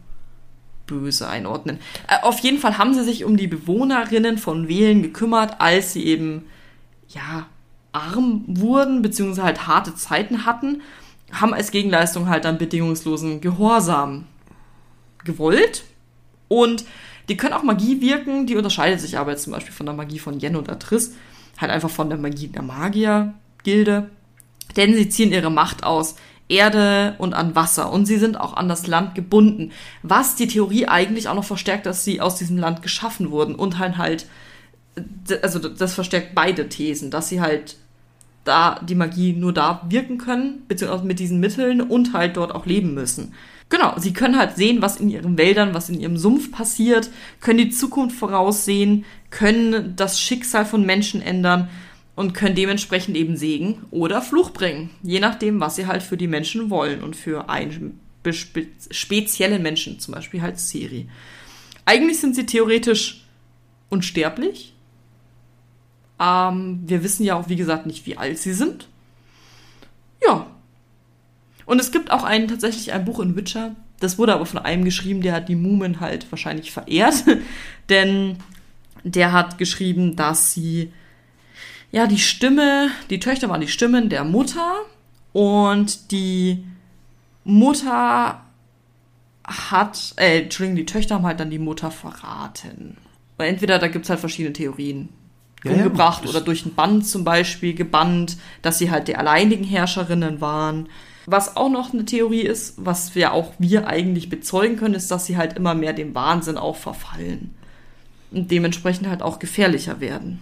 böse 0.86 1.28
einordnen. 1.28 1.80
Äh, 2.06 2.22
auf 2.22 2.38
jeden 2.38 2.58
Fall 2.58 2.78
haben 2.78 2.94
sie 2.94 3.02
sich 3.02 3.24
um 3.24 3.36
die 3.36 3.48
Bewohnerinnen 3.48 4.38
von 4.38 4.68
Wählen 4.68 5.02
gekümmert, 5.02 5.60
als 5.60 5.92
sie 5.92 6.04
eben, 6.04 6.44
ja, 7.08 7.48
arm 7.90 8.44
wurden, 8.46 9.02
beziehungsweise 9.02 9.42
halt 9.42 9.66
harte 9.66 9.96
Zeiten 9.96 10.46
hatten, 10.46 10.82
haben 11.32 11.52
als 11.52 11.72
Gegenleistung 11.72 12.28
halt 12.28 12.44
dann 12.44 12.58
bedingungslosen 12.58 13.40
Gehorsam 13.40 14.26
gewollt. 15.24 15.82
Und 16.46 16.84
die 17.28 17.36
können 17.36 17.54
auch 17.54 17.64
Magie 17.64 18.00
wirken, 18.00 18.46
die 18.46 18.54
unterscheidet 18.54 19.00
sich 19.00 19.18
aber 19.18 19.32
jetzt 19.32 19.42
zum 19.42 19.52
Beispiel 19.52 19.74
von 19.74 19.86
der 19.86 19.96
Magie 19.96 20.20
von 20.20 20.38
Yen 20.38 20.54
oder 20.54 20.78
Triss, 20.78 21.16
halt 21.58 21.70
einfach 21.70 21.90
von 21.90 22.08
der 22.08 22.18
Magie 22.18 22.48
der 22.48 22.62
Magier-Gilde. 22.62 24.10
Denn 24.76 24.94
sie 24.94 25.08
ziehen 25.08 25.32
ihre 25.32 25.50
Macht 25.50 25.84
aus 25.84 26.16
Erde 26.48 27.14
und 27.18 27.34
an 27.34 27.54
Wasser 27.54 27.92
und 27.92 28.06
sie 28.06 28.16
sind 28.16 28.40
auch 28.40 28.56
an 28.56 28.68
das 28.68 28.86
Land 28.86 29.14
gebunden, 29.14 29.72
was 30.02 30.34
die 30.34 30.46
Theorie 30.48 30.86
eigentlich 30.86 31.28
auch 31.28 31.34
noch 31.34 31.44
verstärkt, 31.44 31.84
dass 31.84 32.04
sie 32.04 32.20
aus 32.20 32.36
diesem 32.36 32.56
Land 32.56 32.80
geschaffen 32.82 33.30
wurden 33.30 33.54
und 33.54 33.78
halt 33.78 33.98
halt, 33.98 34.26
also 35.42 35.58
das 35.58 35.94
verstärkt 35.94 36.34
beide 36.34 36.68
Thesen, 36.68 37.10
dass 37.10 37.28
sie 37.28 37.40
halt 37.40 37.76
da 38.44 38.80
die 38.82 38.94
Magie 38.94 39.34
nur 39.34 39.52
da 39.52 39.82
wirken 39.90 40.16
können, 40.16 40.62
beziehungsweise 40.68 41.04
mit 41.04 41.18
diesen 41.18 41.38
Mitteln 41.38 41.82
und 41.82 42.14
halt 42.14 42.38
dort 42.38 42.54
auch 42.54 42.64
leben 42.64 42.94
müssen. 42.94 43.34
Genau, 43.70 43.94
sie 43.98 44.14
können 44.14 44.38
halt 44.38 44.56
sehen, 44.56 44.80
was 44.80 44.98
in 44.98 45.10
ihren 45.10 45.36
Wäldern, 45.36 45.74
was 45.74 45.90
in 45.90 46.00
ihrem 46.00 46.16
Sumpf 46.16 46.50
passiert, 46.50 47.10
können 47.40 47.58
die 47.58 47.68
Zukunft 47.68 48.16
voraussehen, 48.16 49.04
können 49.30 49.94
das 49.94 50.20
Schicksal 50.20 50.64
von 50.64 50.86
Menschen 50.86 51.20
ändern 51.20 51.68
und 52.16 52.32
können 52.32 52.54
dementsprechend 52.54 53.16
eben 53.16 53.36
Segen 53.36 53.86
oder 53.90 54.22
Fluch 54.22 54.50
bringen, 54.50 54.90
je 55.02 55.20
nachdem, 55.20 55.60
was 55.60 55.76
sie 55.76 55.86
halt 55.86 56.02
für 56.02 56.16
die 56.16 56.26
Menschen 56.26 56.70
wollen 56.70 57.02
und 57.02 57.14
für 57.14 57.50
einen 57.50 58.00
speziellen 58.90 59.62
Menschen, 59.62 60.00
zum 60.00 60.14
Beispiel 60.14 60.42
halt 60.42 60.58
Siri. 60.58 61.08
Eigentlich 61.84 62.20
sind 62.20 62.34
sie 62.34 62.46
theoretisch 62.46 63.24
unsterblich. 63.88 64.74
Ähm, 66.18 66.80
wir 66.86 67.02
wissen 67.02 67.24
ja 67.24 67.36
auch, 67.36 67.48
wie 67.48 67.56
gesagt, 67.56 67.86
nicht, 67.86 68.06
wie 68.06 68.16
alt 68.16 68.38
sie 68.38 68.52
sind. 68.52 68.88
Ja. 70.22 70.46
Und 71.68 71.80
es 71.80 71.92
gibt 71.92 72.10
auch 72.10 72.24
ein, 72.24 72.48
tatsächlich 72.48 72.92
ein 72.92 73.04
Buch 73.04 73.20
in 73.20 73.36
Witcher. 73.36 73.76
Das 74.00 74.18
wurde 74.18 74.34
aber 74.34 74.46
von 74.46 74.58
einem 74.58 74.84
geschrieben, 74.84 75.20
der 75.20 75.34
hat 75.34 75.48
die 75.48 75.56
Mumen 75.56 76.00
halt 76.00 76.30
wahrscheinlich 76.32 76.72
verehrt. 76.72 77.24
Denn 77.88 78.38
der 79.04 79.32
hat 79.32 79.58
geschrieben, 79.58 80.16
dass 80.16 80.52
sie 80.52 80.92
ja, 81.90 82.06
die 82.06 82.18
Stimme, 82.18 82.90
die 83.08 83.18
Töchter 83.18 83.48
waren 83.48 83.60
die 83.60 83.68
Stimmen 83.68 84.08
der 84.08 84.24
Mutter 84.24 84.74
und 85.32 86.10
die 86.10 86.64
Mutter 87.44 88.42
hat, 89.44 90.14
äh, 90.16 90.42
Entschuldigung, 90.42 90.76
die 90.76 90.86
Töchter 90.86 91.14
haben 91.14 91.24
halt 91.24 91.40
dann 91.40 91.50
die 91.50 91.58
Mutter 91.58 91.90
verraten. 91.90 92.98
Weil 93.38 93.48
entweder 93.48 93.78
da 93.78 93.88
gibt's 93.88 94.10
halt 94.10 94.20
verschiedene 94.20 94.52
Theorien 94.52 95.08
ja, 95.64 95.72
umgebracht 95.72 96.24
ja, 96.24 96.30
oder 96.30 96.42
durch 96.42 96.66
ein 96.66 96.74
Band 96.74 97.06
zum 97.06 97.24
Beispiel 97.24 97.72
gebannt, 97.74 98.36
dass 98.60 98.78
sie 98.78 98.90
halt 98.90 99.08
die 99.08 99.16
alleinigen 99.16 99.64
Herrscherinnen 99.64 100.42
waren. 100.42 100.88
Was 101.30 101.58
auch 101.58 101.68
noch 101.68 101.92
eine 101.92 102.06
Theorie 102.06 102.40
ist, 102.40 102.74
was 102.78 103.14
wir 103.14 103.32
auch 103.32 103.52
wir 103.58 103.86
eigentlich 103.86 104.30
bezeugen 104.30 104.76
können, 104.76 104.94
ist, 104.94 105.10
dass 105.10 105.26
sie 105.26 105.36
halt 105.36 105.52
immer 105.58 105.74
mehr 105.74 105.92
dem 105.92 106.14
Wahnsinn 106.14 106.56
auch 106.56 106.76
verfallen. 106.76 107.54
Und 108.30 108.50
dementsprechend 108.50 109.08
halt 109.08 109.20
auch 109.20 109.38
gefährlicher 109.38 110.00
werden. 110.00 110.40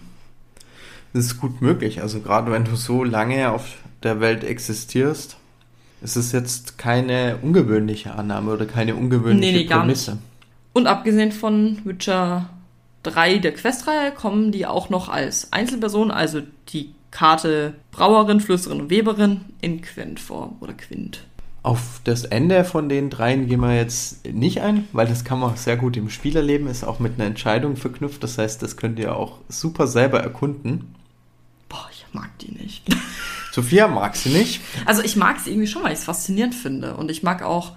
Das 1.11 1.25
ist 1.25 1.41
gut 1.41 1.61
möglich. 1.61 2.01
Also 2.01 2.21
gerade 2.21 2.53
wenn 2.53 2.63
du 2.63 2.77
so 2.77 3.03
lange 3.03 3.51
auf 3.51 3.75
der 4.01 4.21
Welt 4.21 4.45
existierst, 4.45 5.35
ist 6.01 6.15
es 6.15 6.31
jetzt 6.31 6.77
keine 6.77 7.39
ungewöhnliche 7.41 8.13
Annahme 8.13 8.53
oder 8.53 8.65
keine 8.65 8.95
ungewöhnliche 8.95 9.57
nee, 9.57 9.63
nee, 9.63 9.69
Prämisse. 9.69 10.19
Und 10.71 10.87
abgesehen 10.87 11.33
von 11.33 11.79
Witcher 11.83 12.49
3 13.03 13.39
der 13.39 13.53
Questreihe 13.53 14.13
kommen 14.13 14.53
die 14.53 14.65
auch 14.65 14.89
noch 14.89 15.09
als 15.09 15.51
Einzelperson, 15.51 16.11
also 16.11 16.41
die 16.69 16.93
Karte 17.11 17.75
Brauerin, 17.91 18.39
Flüsterin 18.39 18.81
und 18.81 18.89
Weberin 18.89 19.41
in 19.61 19.81
Quint-Form 19.81 20.57
oder 20.59 20.73
Quint. 20.73 21.23
Auf 21.63 21.99
das 22.03 22.23
Ende 22.23 22.63
von 22.63 22.87
den 22.87 23.09
dreien 23.09 23.47
gehen 23.47 23.59
wir 23.59 23.75
jetzt 23.75 24.25
nicht 24.25 24.61
ein, 24.61 24.87
weil 24.93 25.07
das 25.07 25.25
kann 25.25 25.39
man 25.39 25.51
auch 25.51 25.57
sehr 25.57 25.75
gut 25.75 25.97
im 25.97 26.09
Spiel 26.09 26.35
erleben, 26.35 26.67
ist 26.67 26.83
auch 26.83 26.99
mit 26.99 27.15
einer 27.15 27.25
Entscheidung 27.25 27.75
verknüpft. 27.75 28.23
Das 28.23 28.37
heißt, 28.37 28.61
das 28.61 28.77
könnt 28.77 28.99
ihr 28.99 29.15
auch 29.15 29.39
super 29.49 29.87
selber 29.87 30.21
erkunden. 30.21 30.95
Boah, 31.67 31.89
ich 31.91 32.05
mag 32.13 32.29
die 32.39 32.51
nicht. 32.51 32.85
Sophia 33.51 33.87
mag 33.87 34.15
sie 34.15 34.29
nicht. 34.29 34.61
Also 34.85 35.01
ich 35.01 35.15
mag 35.15 35.39
sie 35.39 35.49
irgendwie 35.51 35.67
schon, 35.67 35.83
weil 35.83 35.91
ich 35.91 35.99
es 35.99 36.05
faszinierend 36.05 36.55
finde. 36.55 36.95
Und 36.95 37.11
ich 37.11 37.23
mag 37.23 37.43
auch, 37.43 37.73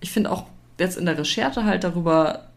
ich 0.00 0.10
finde 0.10 0.30
auch 0.30 0.46
jetzt 0.78 0.98
in 0.98 1.06
der 1.06 1.16
Recherche 1.16 1.64
halt 1.64 1.84
darüber 1.84 2.48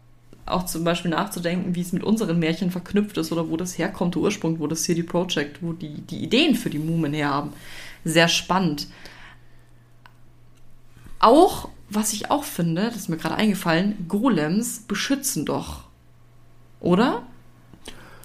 auch 0.46 0.64
zum 0.64 0.84
Beispiel 0.84 1.10
nachzudenken, 1.10 1.74
wie 1.74 1.80
es 1.80 1.92
mit 1.92 2.04
unseren 2.04 2.38
Märchen 2.38 2.70
verknüpft 2.70 3.18
ist 3.18 3.32
oder 3.32 3.50
wo 3.50 3.56
das 3.56 3.78
herkommt, 3.78 4.14
der 4.14 4.22
Ursprung, 4.22 4.60
wo 4.60 4.66
das 4.66 4.84
CD 4.84 5.02
Projekt, 5.02 5.62
wo 5.62 5.72
die, 5.72 6.00
die 6.02 6.22
Ideen 6.22 6.54
für 6.54 6.70
die 6.70 6.78
Mumen 6.78 7.12
herhaben. 7.12 7.52
Sehr 8.04 8.28
spannend. 8.28 8.86
Auch, 11.18 11.68
was 11.90 12.12
ich 12.12 12.30
auch 12.30 12.44
finde, 12.44 12.84
das 12.84 12.96
ist 12.96 13.08
mir 13.08 13.16
gerade 13.16 13.34
eingefallen, 13.34 14.06
Golems 14.08 14.80
beschützen 14.80 15.44
doch. 15.44 15.84
Oder? 16.80 17.24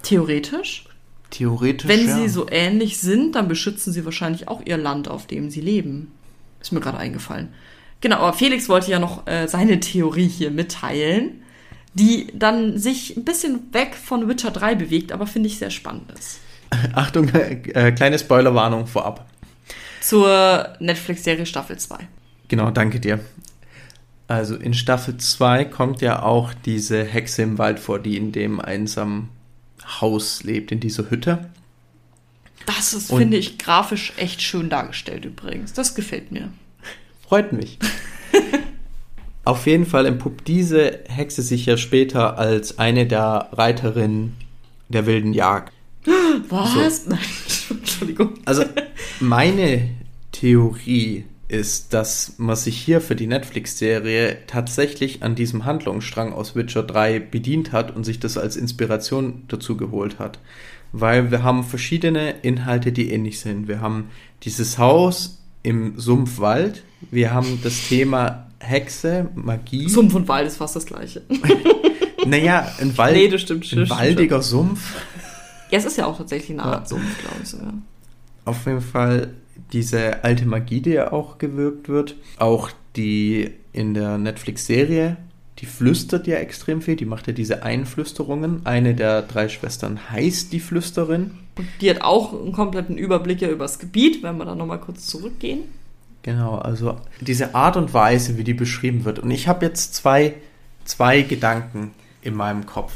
Theoretisch? 0.02 0.86
Theoretisch. 1.30 1.88
Wenn 1.88 2.06
ja. 2.06 2.16
sie 2.16 2.28
so 2.28 2.46
ähnlich 2.48 2.98
sind, 2.98 3.34
dann 3.34 3.48
beschützen 3.48 3.92
sie 3.92 4.04
wahrscheinlich 4.04 4.48
auch 4.48 4.62
ihr 4.64 4.76
Land, 4.76 5.08
auf 5.08 5.26
dem 5.26 5.50
sie 5.50 5.60
leben. 5.60 6.12
Ist 6.60 6.72
mir 6.72 6.80
gerade 6.80 6.98
eingefallen. 6.98 7.48
Genau, 8.00 8.16
aber 8.16 8.32
Felix 8.34 8.68
wollte 8.68 8.90
ja 8.90 8.98
noch 8.98 9.26
äh, 9.26 9.48
seine 9.48 9.80
Theorie 9.80 10.28
hier 10.28 10.50
mitteilen, 10.50 11.41
die 11.94 12.28
dann 12.34 12.78
sich 12.78 13.16
ein 13.16 13.24
bisschen 13.24 13.72
weg 13.72 13.94
von 13.94 14.28
Witcher 14.28 14.50
3 14.50 14.74
bewegt, 14.74 15.12
aber 15.12 15.26
finde 15.26 15.48
ich 15.48 15.58
sehr 15.58 15.70
spannend 15.70 16.10
ist. 16.18 16.40
Achtung, 16.94 17.28
äh, 17.28 17.92
kleine 17.92 18.18
Spoilerwarnung 18.18 18.86
vorab. 18.86 19.26
Zur 20.00 20.74
Netflix-Serie 20.80 21.46
Staffel 21.46 21.78
2. 21.78 21.98
Genau, 22.48 22.70
danke 22.70 22.98
dir. 22.98 23.20
Also 24.26 24.56
in 24.56 24.72
Staffel 24.74 25.16
2 25.18 25.66
kommt 25.66 26.00
ja 26.00 26.22
auch 26.22 26.54
diese 26.54 27.04
Hexe 27.04 27.42
im 27.42 27.58
Wald 27.58 27.78
vor, 27.78 27.98
die 27.98 28.16
in 28.16 28.32
dem 28.32 28.60
einsamen 28.60 29.28
Haus 30.00 30.42
lebt, 30.42 30.72
in 30.72 30.80
dieser 30.80 31.10
Hütte. 31.10 31.50
Das 32.66 32.94
ist, 32.94 33.12
finde 33.12 33.36
ich, 33.36 33.58
grafisch 33.58 34.12
echt 34.16 34.40
schön 34.40 34.70
dargestellt 34.70 35.24
übrigens. 35.24 35.72
Das 35.72 35.94
gefällt 35.94 36.32
mir. 36.32 36.52
Freut 37.26 37.52
mich. 37.52 37.78
Auf 39.44 39.66
jeden 39.66 39.86
Fall 39.86 40.06
entpuppt 40.06 40.46
diese 40.46 41.00
Hexe 41.08 41.42
sich 41.42 41.66
ja 41.66 41.76
später 41.76 42.38
als 42.38 42.78
eine 42.78 43.06
der 43.06 43.48
Reiterinnen 43.52 44.36
der 44.88 45.06
wilden 45.06 45.32
Jagd. 45.32 45.72
Was? 46.48 47.04
So. 47.04 47.10
Nein, 47.10 47.18
Entschuldigung. 47.70 48.34
Also, 48.44 48.64
meine 49.20 49.88
Theorie 50.32 51.24
ist, 51.48 51.92
dass 51.92 52.34
man 52.38 52.56
sich 52.56 52.78
hier 52.78 53.00
für 53.00 53.14
die 53.14 53.26
Netflix-Serie 53.26 54.38
tatsächlich 54.46 55.22
an 55.22 55.34
diesem 55.34 55.64
Handlungsstrang 55.64 56.32
aus 56.32 56.56
Witcher 56.56 56.82
3 56.82 57.18
bedient 57.18 57.72
hat 57.72 57.94
und 57.94 58.04
sich 58.04 58.18
das 58.20 58.38
als 58.38 58.56
Inspiration 58.56 59.44
dazu 59.48 59.76
geholt 59.76 60.18
hat. 60.18 60.38
Weil 60.92 61.30
wir 61.30 61.42
haben 61.42 61.62
verschiedene 61.64 62.36
Inhalte, 62.42 62.92
die 62.92 63.10
ähnlich 63.10 63.40
sind. 63.40 63.68
Wir 63.68 63.80
haben 63.80 64.10
dieses 64.44 64.78
Haus 64.78 65.42
im 65.62 65.98
Sumpfwald, 65.98 66.84
wir 67.10 67.32
haben 67.32 67.60
das 67.62 67.88
Thema 67.88 68.46
Hexe, 68.62 69.28
Magie. 69.34 69.88
Sumpf 69.88 70.14
und 70.14 70.28
Wald 70.28 70.46
ist 70.46 70.56
fast 70.56 70.76
das 70.76 70.86
gleiche. 70.86 71.22
naja, 72.26 72.70
ein, 72.80 72.96
Wald, 72.96 73.16
nee, 73.16 73.28
das 73.28 73.42
stimmt, 73.42 73.70
ein 73.72 73.90
waldiger 73.90 74.42
stimmt. 74.42 74.68
Sumpf. 74.68 74.94
Ja, 75.70 75.78
es 75.78 75.84
ist 75.84 75.96
ja 75.96 76.06
auch 76.06 76.16
tatsächlich 76.16 76.50
eine 76.50 76.62
Art 76.62 76.82
ja. 76.82 76.86
Sumpf, 76.86 77.20
glaube 77.20 77.38
ich 77.42 77.48
sogar. 77.48 77.74
Auf 78.44 78.66
jeden 78.66 78.80
Fall 78.80 79.34
diese 79.72 80.22
alte 80.24 80.46
Magie, 80.46 80.80
die 80.80 80.90
ja 80.90 81.12
auch 81.12 81.38
gewirkt 81.38 81.88
wird. 81.88 82.16
Auch 82.38 82.70
die 82.96 83.50
in 83.72 83.94
der 83.94 84.18
Netflix-Serie, 84.18 85.16
die 85.58 85.66
flüstert 85.66 86.26
ja 86.26 86.36
extrem 86.36 86.82
viel, 86.82 86.96
die 86.96 87.04
macht 87.04 87.26
ja 87.26 87.32
diese 87.32 87.62
Einflüsterungen. 87.62 88.64
Eine 88.64 88.94
der 88.94 89.22
drei 89.22 89.48
Schwestern 89.48 90.10
heißt 90.10 90.52
die 90.52 90.60
Flüsterin. 90.60 91.32
Und 91.56 91.68
die 91.80 91.90
hat 91.90 92.02
auch 92.02 92.32
einen 92.32 92.52
kompletten 92.52 92.98
Überblick 92.98 93.40
ja 93.40 93.48
über 93.48 93.64
das 93.64 93.78
Gebiet, 93.78 94.22
wenn 94.22 94.36
wir 94.38 94.44
da 94.44 94.54
nochmal 94.54 94.80
kurz 94.80 95.06
zurückgehen. 95.06 95.60
Genau, 96.22 96.56
also 96.56 97.00
diese 97.20 97.54
Art 97.54 97.76
und 97.76 97.92
Weise, 97.92 98.38
wie 98.38 98.44
die 98.44 98.54
beschrieben 98.54 99.04
wird. 99.04 99.18
Und 99.18 99.30
ich 99.30 99.48
habe 99.48 99.66
jetzt 99.66 99.94
zwei, 99.94 100.34
zwei 100.84 101.22
Gedanken 101.22 101.92
in 102.22 102.34
meinem 102.34 102.66
Kopf. 102.66 102.94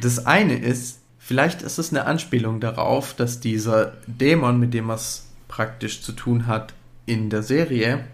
Das 0.00 0.26
eine 0.26 0.54
ist, 0.54 1.00
vielleicht 1.18 1.62
ist 1.62 1.78
es 1.78 1.90
eine 1.90 2.06
Anspielung 2.06 2.58
darauf, 2.58 3.14
dass 3.14 3.38
dieser 3.38 3.92
Dämon, 4.06 4.58
mit 4.58 4.74
dem 4.74 4.86
man 4.86 4.96
es 4.96 5.28
praktisch 5.46 6.02
zu 6.02 6.12
tun 6.12 6.48
hat 6.48 6.74
in 7.06 7.30
der 7.30 7.44
Serie, 7.44 8.04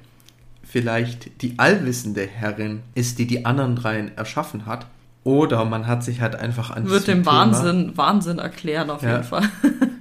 vielleicht 0.62 1.42
die 1.42 1.58
allwissende 1.58 2.26
Herrin 2.26 2.82
ist, 2.94 3.18
die 3.18 3.26
die 3.26 3.46
anderen 3.46 3.76
dreien 3.76 4.16
erschaffen 4.16 4.66
hat. 4.66 4.86
Oder 5.24 5.64
man 5.64 5.86
hat 5.86 6.04
sich 6.04 6.20
halt 6.20 6.36
einfach 6.36 6.70
an 6.70 6.86
Wird 6.88 7.08
dem 7.08 7.26
Wahnsinn, 7.26 7.96
Wahnsinn 7.96 8.38
erklären 8.38 8.90
auf 8.90 9.02
ja. 9.02 9.12
jeden 9.12 9.24
Fall. 9.24 9.48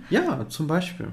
ja, 0.10 0.46
zum 0.50 0.68
Beispiel. 0.68 1.08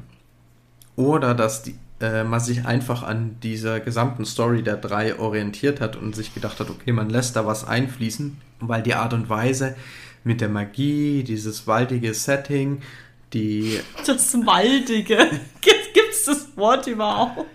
Oder 0.97 1.35
dass 1.35 1.63
die, 1.63 1.77
äh, 2.03 2.25
man 2.25 2.41
sich 2.41 2.67
einfach 2.67 3.03
an 3.03 3.37
dieser 3.43 3.81
gesamten 3.81 4.25
Story 4.25 4.63
der 4.63 4.77
drei 4.77 5.19
orientiert 5.19 5.81
hat 5.81 5.97
und 5.97 6.15
sich 6.15 6.35
gedacht 6.35 6.61
hat, 6.61 6.69
okay, 6.69 6.93
man 6.93 7.09
lässt 7.09 7.37
da 7.37 7.47
was 7.47 7.67
einfließen, 7.67 8.39
weil 8.61 8.83
die 8.83 8.95
Art 8.95 9.15
und 9.15 9.29
Weise 9.29 9.77
mit 10.25 10.41
der 10.41 10.49
Magie, 10.49 11.25
dieses 11.25 11.67
waldige 11.67 12.15
Setting, 12.15 12.83
die. 13.33 13.81
Das 14.07 14.35
Waldige. 14.35 15.17
Gibt 15.61 16.13
es 16.13 16.25
das 16.25 16.57
Wort 16.57 16.87
überhaupt? 16.87 17.47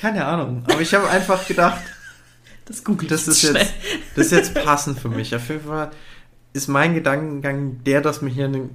Keine 0.00 0.24
Ahnung. 0.24 0.64
Aber 0.70 0.80
ich 0.80 0.92
habe 0.94 1.08
einfach 1.08 1.46
gedacht, 1.46 1.82
Das 2.64 2.84
googelt 2.84 3.10
das 3.10 3.26
ist, 3.26 3.42
jetzt, 3.42 3.74
das 4.14 4.26
ist 4.26 4.32
jetzt 4.32 4.54
passend 4.54 4.98
für 4.98 5.08
mich. 5.08 5.34
Auf 5.34 5.48
jeden 5.48 5.64
Fall 5.64 5.90
ist 6.52 6.68
mein 6.68 6.94
Gedankengang 6.94 7.82
der, 7.84 8.00
dass 8.00 8.22
mir 8.22 8.30
hier 8.30 8.46
eine, 8.46 8.70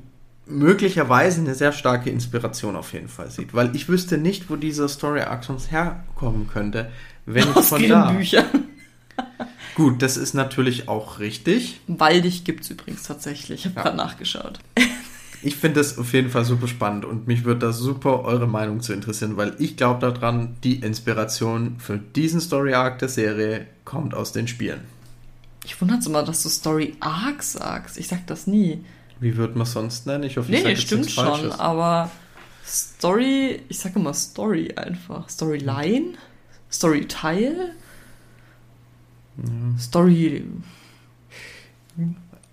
möglicherweise 0.49 1.41
eine 1.41 1.55
sehr 1.55 1.71
starke 1.71 2.09
Inspiration 2.09 2.75
auf 2.75 2.93
jeden 2.93 3.07
Fall 3.09 3.29
sieht. 3.31 3.53
Weil 3.53 3.75
ich 3.75 3.89
wüsste 3.89 4.17
nicht, 4.17 4.49
wo 4.49 4.55
dieser 4.55 4.87
Story 4.87 5.21
Arc 5.21 5.43
sonst 5.43 5.71
herkommen 5.71 6.47
könnte, 6.51 6.89
wenn 7.25 7.47
Aus 7.53 7.69
von 7.69 7.87
da. 7.87 8.11
Büchern. 8.11 8.45
Gut, 9.75 10.01
das 10.01 10.17
ist 10.17 10.33
natürlich 10.33 10.87
auch 10.87 11.19
richtig. 11.19 11.81
Waldig 11.87 12.43
gibt 12.45 12.63
es 12.63 12.69
übrigens 12.71 13.03
tatsächlich. 13.03 13.59
Ich 13.61 13.65
habe 13.65 13.75
Ja. 13.75 13.81
gerade 13.83 13.97
nachgeschaut. 13.97 14.59
Ich 15.43 15.55
finde 15.55 15.79
das 15.79 15.99
auf 15.99 16.13
jeden 16.13 16.31
Fall 16.31 16.45
super 16.45 16.67
spannend 16.67 17.05
und 17.05 17.27
mich 17.27 17.43
würde 17.45 17.59
da 17.67 17.71
super 17.71 18.23
eure 18.23 18.47
Meinung 18.47 18.81
zu 18.81 18.91
interessieren, 18.93 19.37
weil 19.37 19.55
ich 19.59 19.77
glaube 19.77 19.99
daran, 20.01 20.55
die 20.63 20.77
Inspiration 20.77 21.75
für 21.79 21.97
diesen 21.99 22.41
Story 22.41 22.73
Arc 22.73 22.97
der 22.99 23.09
Serie 23.09 23.67
kommt 23.85 24.15
aus 24.15 24.31
den 24.31 24.47
Spielen. 24.47 24.79
Ich 25.63 25.79
wundere 25.79 25.99
immer, 26.05 26.23
dass 26.23 26.41
du 26.41 26.49
Story 26.49 26.95
Arc 27.01 27.43
sagst. 27.43 27.97
Ich 27.99 28.07
sag 28.07 28.25
das 28.25 28.47
nie. 28.47 28.83
Wie 29.19 29.35
würde 29.35 29.53
man 29.53 29.63
es 29.63 29.71
sonst 29.73 30.05
nennen? 30.05 30.23
Ich 30.23 30.37
hoffe, 30.37 30.51
Nee, 30.51 30.57
ich 30.59 30.63
nee, 30.63 30.75
stimmt 30.75 31.09
schon. 31.09 31.25
Falsches. 31.25 31.59
Aber 31.59 32.11
Story, 32.65 33.61
ich 33.69 33.79
sage 33.79 33.99
immer 33.99 34.13
Story 34.13 34.73
einfach. 34.75 35.29
Storyline? 35.29 36.13
Storyteil? 36.71 37.71
Story. 39.79 40.43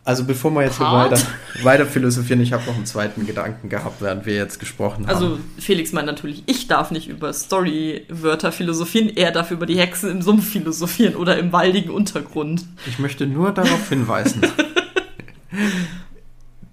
Also 0.06 0.24
bevor 0.24 0.50
wir 0.50 0.62
jetzt 0.64 0.80
weiter, 0.80 1.18
weiter 1.62 1.86
philosophieren, 1.86 2.42
ich 2.42 2.52
habe 2.52 2.62
noch 2.66 2.74
einen 2.74 2.84
zweiten 2.84 3.26
Gedanken 3.26 3.70
gehabt, 3.70 4.02
während 4.02 4.26
wir 4.26 4.34
jetzt 4.34 4.60
gesprochen 4.60 5.06
haben. 5.06 5.14
Also 5.14 5.38
Felix 5.58 5.92
meint 5.92 6.06
natürlich, 6.06 6.42
ich 6.44 6.68
darf 6.68 6.90
nicht 6.90 7.08
über 7.08 7.32
Story-Wörter 7.32 8.52
philosophieren, 8.52 9.08
er 9.16 9.32
darf 9.32 9.50
über 9.50 9.64
die 9.64 9.78
Hexen 9.78 10.10
im 10.10 10.20
Sumpf 10.20 10.46
philosophieren 10.50 11.16
oder 11.16 11.38
im 11.38 11.52
waldigen 11.52 11.90
Untergrund. 11.90 12.66
Ich 12.86 12.98
möchte 12.98 13.26
nur 13.26 13.52
darauf 13.52 13.88
hinweisen, 13.88 14.42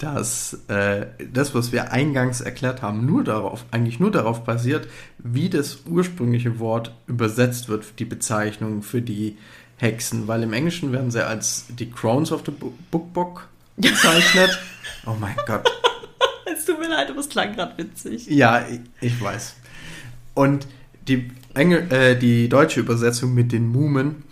dass 0.01 0.57
äh, 0.67 1.05
das, 1.31 1.53
was 1.53 1.71
wir 1.71 1.91
eingangs 1.91 2.41
erklärt 2.41 2.81
haben, 2.81 3.05
nur 3.05 3.23
darauf, 3.23 3.65
eigentlich 3.71 3.99
nur 3.99 4.09
darauf 4.11 4.43
basiert, 4.43 4.87
wie 5.19 5.49
das 5.49 5.83
ursprüngliche 5.87 6.59
Wort 6.59 6.95
übersetzt 7.07 7.69
wird, 7.69 7.99
die 7.99 8.05
Bezeichnung 8.05 8.81
für 8.81 9.01
die 9.01 9.37
Hexen, 9.77 10.27
weil 10.27 10.43
im 10.43 10.53
Englischen 10.53 10.91
werden 10.91 11.11
sie 11.11 11.25
als 11.25 11.65
die 11.69 11.89
Crones 11.91 12.31
of 12.31 12.41
the 12.45 12.51
Bu- 12.51 12.73
Book 12.89 13.13
Book 13.13 13.47
bezeichnet. 13.77 14.59
oh 15.05 15.15
mein 15.19 15.35
Gott. 15.45 15.69
Es 16.51 16.65
tut 16.65 16.79
mir 16.79 16.89
leid, 16.89 17.09
aber 17.09 17.19
es 17.19 17.29
klang 17.29 17.53
gerade 17.53 17.77
witzig. 17.77 18.27
Ja, 18.27 18.65
ich, 18.67 18.79
ich 19.01 19.21
weiß. 19.21 19.55
Und 20.33 20.67
die, 21.07 21.31
Engel, 21.53 21.91
äh, 21.91 22.17
die 22.17 22.49
deutsche 22.49 22.79
Übersetzung 22.79 23.33
mit 23.33 23.51
den 23.51 23.67
Mumen 23.67 24.23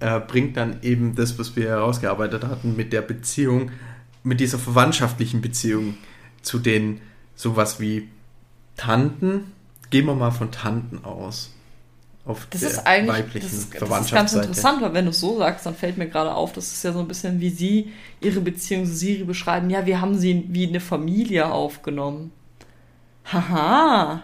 äh, 0.00 0.20
bringt 0.20 0.56
dann 0.56 0.76
eben 0.82 1.14
das, 1.14 1.38
was 1.38 1.54
wir 1.56 1.68
herausgearbeitet 1.68 2.44
hatten, 2.44 2.76
mit 2.76 2.92
der 2.92 3.02
Beziehung, 3.02 3.70
mit 4.22 4.40
dieser 4.40 4.58
verwandtschaftlichen 4.58 5.40
Beziehung 5.40 5.96
zu 6.42 6.58
den 6.58 7.00
sowas 7.34 7.80
wie 7.80 8.08
Tanten. 8.76 9.52
Gehen 9.90 10.06
wir 10.06 10.14
mal 10.14 10.30
von 10.30 10.50
Tanten 10.50 11.04
aus. 11.04 11.52
Auf 12.24 12.46
Das 12.50 12.60
der 12.60 12.70
ist 12.70 12.86
eigentlich 12.86 13.18
weiblichen 13.18 13.48
das 13.48 13.52
ist, 13.58 13.74
das 13.80 14.00
ist 14.00 14.12
ganz 14.12 14.32
interessant, 14.32 14.80
weil 14.80 14.94
wenn 14.94 15.06
du 15.06 15.10
es 15.10 15.18
so 15.18 15.38
sagst, 15.38 15.66
dann 15.66 15.74
fällt 15.74 15.98
mir 15.98 16.08
gerade 16.08 16.32
auf, 16.32 16.52
das 16.52 16.72
ist 16.72 16.84
ja 16.84 16.92
so 16.92 17.00
ein 17.00 17.08
bisschen 17.08 17.40
wie 17.40 17.50
sie 17.50 17.92
ihre 18.20 18.40
Beziehung 18.40 18.86
zu 18.86 18.94
Siri 18.94 19.24
beschreiben. 19.24 19.70
Ja, 19.70 19.86
wir 19.86 20.00
haben 20.00 20.16
sie 20.16 20.44
wie 20.48 20.68
eine 20.68 20.78
Familie 20.78 21.50
aufgenommen. 21.50 22.30
Haha. 23.24 24.22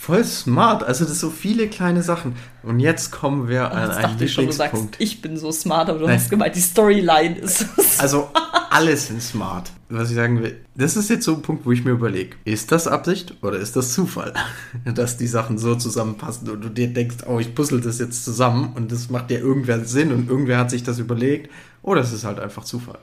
Voll 0.00 0.24
smart. 0.24 0.84
Also 0.84 1.04
das 1.04 1.20
sind 1.20 1.30
so 1.30 1.36
viele 1.36 1.68
kleine 1.68 2.02
Sachen. 2.02 2.34
Und 2.62 2.80
jetzt 2.80 3.10
kommen 3.10 3.48
wir 3.48 3.70
an 3.72 3.88
Das 3.88 3.96
einen 3.96 4.12
dachte 4.12 4.24
ich 4.24 4.32
schon, 4.32 4.46
du 4.46 4.52
sagst, 4.52 4.84
ich 4.98 5.20
bin 5.20 5.36
so 5.36 5.52
smart, 5.52 5.90
aber 5.90 5.98
du 5.98 6.06
Nein. 6.06 6.16
hast 6.16 6.30
gemeint, 6.30 6.54
die 6.54 6.60
Storyline 6.60 7.36
ist 7.36 7.66
es. 7.76 8.00
Also 8.00 8.30
alle 8.70 8.96
sind 8.96 9.22
smart. 9.22 9.70
Was 9.90 10.10
ich 10.10 10.16
sagen 10.16 10.42
will, 10.42 10.56
das 10.76 10.96
ist 10.96 11.10
jetzt 11.10 11.24
so 11.24 11.34
ein 11.34 11.42
Punkt, 11.42 11.66
wo 11.66 11.72
ich 11.72 11.84
mir 11.84 11.90
überlege, 11.90 12.36
ist 12.44 12.70
das 12.72 12.86
Absicht 12.86 13.34
oder 13.42 13.58
ist 13.58 13.74
das 13.76 13.92
Zufall, 13.92 14.32
dass 14.84 15.16
die 15.16 15.26
Sachen 15.26 15.58
so 15.58 15.74
zusammenpassen 15.74 16.48
und 16.48 16.62
du 16.62 16.68
dir 16.68 16.88
denkst, 16.88 17.16
oh, 17.26 17.38
ich 17.38 17.54
puzzle 17.54 17.80
das 17.80 17.98
jetzt 17.98 18.24
zusammen 18.24 18.72
und 18.76 18.92
das 18.92 19.10
macht 19.10 19.30
dir 19.30 19.40
irgendwer 19.40 19.84
Sinn 19.84 20.12
und 20.12 20.30
irgendwer 20.30 20.58
hat 20.58 20.70
sich 20.70 20.84
das 20.84 20.98
überlegt 20.98 21.50
oder 21.82 22.02
es 22.02 22.12
ist 22.12 22.24
halt 22.24 22.38
einfach 22.38 22.64
Zufall. 22.64 22.98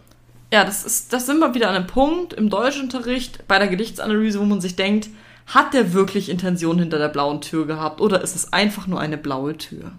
Ja, 0.54 0.64
das 0.64 0.86
ist, 0.86 1.12
das 1.12 1.26
sind 1.26 1.40
wir 1.40 1.54
wieder 1.54 1.70
an 1.70 1.76
einem 1.76 1.88
Punkt 1.88 2.34
im 2.34 2.50
Deutschunterricht 2.50 3.48
bei 3.48 3.60
der 3.60 3.68
Gedichtsanalyse, 3.68 4.40
wo 4.40 4.46
man 4.46 4.62
sich 4.62 4.76
denkt, 4.76 5.10
hat 5.48 5.74
der 5.74 5.94
wirklich 5.94 6.30
Intention 6.30 6.80
hinter 6.80 6.98
der 6.98 7.10
blauen 7.10 7.42
Tür 7.42 7.68
gehabt 7.68 8.02
oder 8.02 8.22
ist 8.22 8.36
es 8.36 8.52
einfach 8.54 8.88
nur 8.88 9.00
eine 9.00 9.18
blaue 9.18 9.58
Tür? 9.58 9.92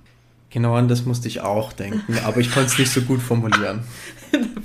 Genau 0.51 0.75
an 0.75 0.89
das 0.89 1.05
musste 1.05 1.29
ich 1.29 1.41
auch 1.41 1.73
denken, 1.73 2.19
aber 2.25 2.39
ich 2.39 2.51
konnte 2.53 2.71
es 2.71 2.79
nicht 2.79 2.91
so 2.91 3.03
gut 3.03 3.21
formulieren. 3.21 3.85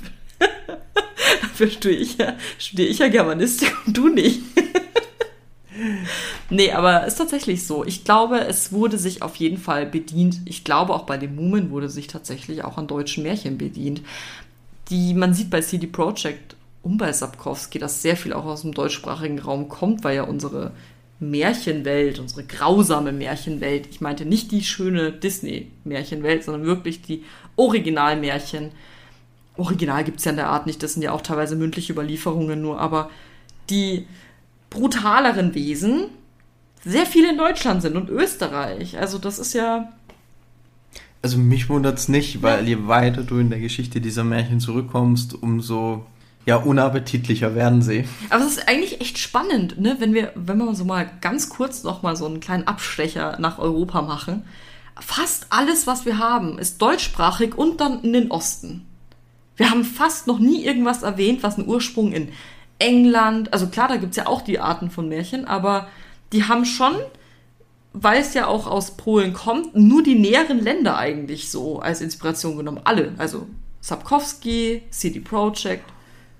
Dafür 1.42 1.70
studiere 1.70 2.00
ich 2.00 2.18
ja, 2.18 2.34
studiere 2.58 2.88
ich 2.88 2.98
ja 2.98 3.08
Germanistik 3.08 3.74
und 3.86 3.96
du 3.96 4.08
nicht. 4.08 4.40
nee, 6.50 6.72
aber 6.72 7.06
ist 7.06 7.16
tatsächlich 7.16 7.66
so. 7.66 7.84
Ich 7.84 8.04
glaube, 8.04 8.40
es 8.40 8.72
wurde 8.72 8.98
sich 8.98 9.22
auf 9.22 9.36
jeden 9.36 9.58
Fall 9.58 9.86
bedient. 9.86 10.40
Ich 10.46 10.64
glaube, 10.64 10.94
auch 10.94 11.04
bei 11.04 11.18
den 11.18 11.36
Mumen 11.36 11.70
wurde 11.70 11.88
sich 11.88 12.06
tatsächlich 12.06 12.64
auch 12.64 12.78
an 12.78 12.86
deutschen 12.86 13.22
Märchen 13.22 13.58
bedient. 13.58 14.02
Die, 14.88 15.14
man 15.14 15.34
sieht 15.34 15.50
bei 15.50 15.60
CD 15.60 15.86
Projekt 15.86 16.56
und 16.82 16.98
bei 16.98 17.12
Sapkowski, 17.12 17.78
dass 17.78 18.02
sehr 18.02 18.16
viel 18.16 18.32
auch 18.32 18.44
aus 18.44 18.62
dem 18.62 18.72
deutschsprachigen 18.72 19.38
Raum 19.38 19.68
kommt, 19.68 20.04
weil 20.04 20.16
ja 20.16 20.24
unsere 20.24 20.72
Märchenwelt, 21.20 22.18
unsere 22.18 22.42
grausame 22.44 23.12
Märchenwelt, 23.12 23.86
ich 23.90 24.00
meinte 24.00 24.24
nicht 24.24 24.50
die 24.50 24.64
schöne 24.64 25.12
Disney-Märchenwelt, 25.12 26.42
sondern 26.42 26.66
wirklich 26.66 27.00
die 27.00 27.22
Originalmärchen, 27.54 28.72
Original 29.56 30.02
gibt 30.02 30.18
es 30.18 30.24
ja 30.24 30.32
in 30.32 30.38
der 30.38 30.48
Art 30.48 30.66
nicht, 30.66 30.82
das 30.82 30.94
sind 30.94 31.02
ja 31.02 31.12
auch 31.12 31.20
teilweise 31.20 31.54
mündliche 31.54 31.92
Überlieferungen 31.92 32.60
nur, 32.60 32.80
aber 32.80 33.10
die 33.70 34.06
brutaleren 34.70 35.54
Wesen 35.54 36.06
sehr 36.84 37.06
viel 37.06 37.28
in 37.28 37.38
Deutschland 37.38 37.82
sind 37.82 37.96
und 37.96 38.10
Österreich. 38.10 38.98
Also 38.98 39.18
das 39.18 39.38
ist 39.38 39.52
ja, 39.52 39.92
Also 41.20 41.38
mich 41.38 41.68
wundert 41.68 41.98
es 41.98 42.08
nicht, 42.08 42.42
weil 42.42 42.66
je 42.66 42.88
weiter 42.88 43.22
du 43.22 43.38
in 43.38 43.50
der 43.50 43.60
Geschichte 43.60 44.00
dieser 44.00 44.24
Märchen 44.24 44.58
zurückkommst, 44.58 45.40
umso 45.40 46.06
ja, 46.44 46.56
unappetitlicher 46.56 47.54
werden 47.54 47.82
sie. 47.82 48.04
aber 48.30 48.44
es 48.44 48.56
ist 48.56 48.68
eigentlich 48.68 49.00
echt 49.00 49.18
spannend, 49.18 49.80
ne, 49.80 49.96
wenn 49.98 50.12
wir, 50.14 50.32
wenn 50.34 50.58
wir 50.58 50.74
so 50.74 50.84
mal 50.84 51.08
ganz 51.20 51.48
kurz 51.48 51.84
noch 51.84 52.02
mal 52.02 52.16
so 52.16 52.26
einen 52.26 52.40
kleinen 52.40 52.66
Abstecher 52.66 53.38
nach 53.38 53.58
Europa 53.58 54.02
machen. 54.02 54.44
Fast 54.98 55.46
alles, 55.50 55.86
was 55.86 56.04
wir 56.04 56.18
haben, 56.18 56.58
ist 56.58 56.82
deutschsprachig 56.82 57.56
und 57.56 57.80
dann 57.80 58.02
in 58.02 58.12
den 58.12 58.30
Osten. 58.30 58.86
Wir 59.56 59.70
haben 59.70 59.84
fast 59.84 60.26
noch 60.26 60.38
nie 60.38 60.64
irgendwas 60.64 61.02
erwähnt, 61.02 61.42
was 61.42 61.58
einen 61.58 61.68
Ursprung 61.68 62.12
in 62.12 62.28
England, 62.78 63.52
also 63.52 63.68
klar, 63.68 63.88
da 63.88 63.96
gibt's 63.96 64.16
ja 64.16 64.26
auch 64.26 64.42
die 64.42 64.58
Arten 64.58 64.90
von 64.90 65.08
Märchen, 65.08 65.44
aber 65.44 65.86
die 66.32 66.44
haben 66.44 66.64
schon, 66.64 66.94
weil 67.92 68.20
es 68.20 68.34
ja 68.34 68.46
auch 68.48 68.66
aus 68.66 68.96
Polen 68.96 69.32
kommt, 69.32 69.76
nur 69.76 70.02
die 70.02 70.16
näheren 70.16 70.58
Länder 70.58 70.96
eigentlich 70.96 71.50
so 71.50 71.78
als 71.78 72.00
Inspiration 72.00 72.56
genommen. 72.56 72.80
Alle, 72.84 73.12
also 73.18 73.46
Sapkowski, 73.80 74.82
CD 74.90 75.20
Projekt, 75.20 75.91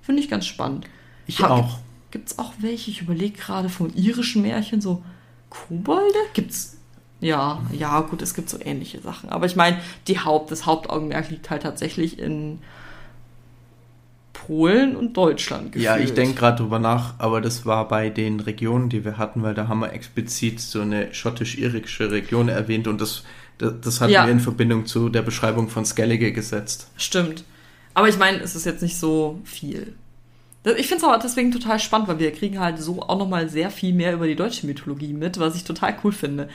finde 0.03 0.21
ich 0.21 0.29
ganz 0.29 0.45
spannend. 0.45 0.85
Ich 1.25 1.41
Ha- 1.41 1.49
auch. 1.49 1.79
Gibt's 2.11 2.37
auch 2.37 2.53
welche, 2.59 2.91
ich 2.91 3.01
überlege 3.01 3.35
gerade 3.39 3.69
von 3.69 3.91
irischen 3.95 4.43
Märchen, 4.43 4.81
so 4.81 5.01
Kobolde? 5.49 6.13
Gibt's 6.35 6.77
ja, 7.21 7.61
ja, 7.71 8.01
gut, 8.01 8.21
es 8.21 8.33
gibt 8.33 8.49
so 8.49 8.57
ähnliche 8.61 8.99
Sachen. 8.99 9.29
Aber 9.29 9.45
ich 9.47 9.55
meine, 9.55 9.77
die 10.07 10.19
Haupt, 10.19 10.51
das 10.51 10.65
Hauptaugenmerk 10.65 11.29
liegt 11.31 11.49
halt 11.49 11.63
tatsächlich 11.63 12.19
in 12.19 12.59
Polen 14.33 14.95
und 14.95 15.15
Deutschland. 15.15 15.75
Ja, 15.75 15.95
ich 15.95 16.01
gefühlt. 16.01 16.17
denke 16.17 16.35
gerade 16.39 16.57
drüber 16.57 16.79
nach, 16.79 17.13
aber 17.19 17.39
das 17.39 17.65
war 17.65 17.87
bei 17.87 18.09
den 18.09 18.39
Regionen, 18.41 18.89
die 18.89 19.05
wir 19.05 19.17
hatten, 19.17 19.41
weil 19.41 19.53
da 19.53 19.67
haben 19.69 19.79
wir 19.79 19.93
explizit 19.93 20.59
so 20.59 20.81
eine 20.81 21.13
schottisch-irische 21.13 22.11
Region 22.11 22.49
erwähnt 22.49 22.87
und 22.87 22.99
das, 22.99 23.23
das, 23.57 23.73
das 23.81 24.01
hatten 24.01 24.11
Ja. 24.11 24.25
wir 24.25 24.31
in 24.33 24.39
Verbindung 24.41 24.85
zu 24.85 25.07
der 25.09 25.21
Beschreibung 25.21 25.69
von 25.69 25.85
Skellige 25.85 26.33
gesetzt. 26.33 26.89
Stimmt. 26.97 27.45
Aber 27.93 28.09
ich 28.09 28.17
meine, 28.17 28.39
es 28.39 28.55
ist 28.55 28.65
jetzt 28.65 28.81
nicht 28.81 28.97
so 28.97 29.39
viel. 29.43 29.93
Ich 30.77 30.87
finde 30.87 30.97
es 30.97 31.03
aber 31.03 31.19
deswegen 31.21 31.51
total 31.51 31.77
spannend, 31.79 32.07
weil 32.07 32.19
wir 32.19 32.31
kriegen 32.31 32.59
halt 32.59 32.79
so 32.79 33.01
auch 33.01 33.19
nochmal 33.19 33.49
sehr 33.49 33.69
viel 33.69 33.93
mehr 33.93 34.13
über 34.13 34.27
die 34.27 34.35
deutsche 34.35 34.65
Mythologie 34.65 35.13
mit, 35.13 35.37
was 35.37 35.55
ich 35.55 35.65
total 35.65 35.95
cool 36.03 36.13
finde. 36.13 36.47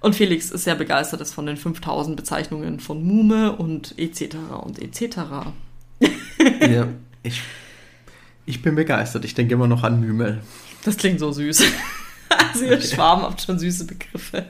Und 0.00 0.14
Felix 0.14 0.50
ist 0.50 0.64
sehr 0.64 0.76
begeistert 0.76 1.20
ist 1.20 1.34
von 1.34 1.44
den 1.44 1.58
5000 1.58 2.16
Bezeichnungen 2.16 2.80
von 2.80 3.04
Mume 3.04 3.52
und 3.54 3.98
etc. 3.98 4.36
und 4.62 4.78
etc. 4.80 5.18
ja, 6.60 6.88
ich, 7.22 7.42
ich 8.46 8.62
bin 8.62 8.76
begeistert. 8.76 9.26
Ich 9.26 9.34
denke 9.34 9.54
immer 9.54 9.66
noch 9.66 9.82
an 9.82 10.00
Mümel. 10.00 10.40
Das 10.84 10.96
klingt 10.96 11.20
so 11.20 11.30
süß. 11.30 11.62
also 12.30 12.64
ihr 12.64 12.80
Schwarm 12.80 13.22
habt 13.22 13.42
schon 13.42 13.58
süße 13.58 13.84
Begriffe. 13.84 14.46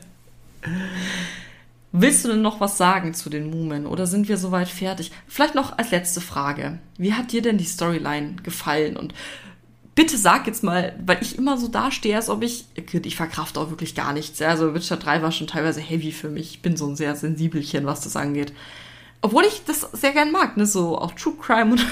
Willst 1.93 2.25
du 2.25 2.29
denn 2.29 2.43
noch 2.43 2.61
was 2.61 2.79
sagen 2.79 3.15
zu 3.15 3.31
den 3.31 3.51
Mumen 3.51 3.87
oder 3.87 4.07
sind 4.07 4.29
wir 4.29 4.37
soweit 4.37 4.69
fertig? 4.69 5.11
Vielleicht 5.27 5.57
noch 5.57 5.77
als 5.77 5.91
letzte 5.91 6.21
Frage. 6.21 6.79
Wie 6.99 7.15
hat 7.15 7.33
dir 7.33 7.43
denn 7.43 7.59
die 7.59 7.65
Storyline 7.65 8.37
gefallen? 8.45 8.97
Und 8.97 9.13
bitte 9.97 10.17
sag 10.17 10.47
jetzt 10.47 10.63
mal, 10.63 10.95
weil 11.05 11.19
ich 11.21 11.37
immer 11.37 11.59
so 11.59 11.67
dastehe, 11.67 12.15
als 12.15 12.31
ob 12.31 12.43
ich, 12.43 12.67
ich 12.77 13.17
verkraft 13.17 13.59
auch 13.59 13.71
wirklich 13.71 13.97
gar 13.97 14.13
nichts. 14.13 14.41
Also 14.41 14.73
Witcher 14.73 14.99
3 14.99 15.21
war 15.21 15.33
schon 15.33 15.49
teilweise 15.49 15.81
heavy 15.81 16.13
für 16.13 16.29
mich. 16.29 16.53
Ich 16.53 16.63
bin 16.63 16.77
so 16.77 16.87
ein 16.87 16.95
sehr 16.95 17.17
sensibelchen, 17.17 17.87
was 17.87 18.03
das 18.03 18.15
angeht. 18.15 18.53
Obwohl 19.21 19.45
ich 19.45 19.65
das 19.65 19.81
sehr 19.93 20.13
gern 20.13 20.31
mag, 20.31 20.57
ne? 20.57 20.67
So 20.67 20.97
auch 20.97 21.13
True 21.13 21.35
Crime 21.41 21.73
und, 21.73 21.87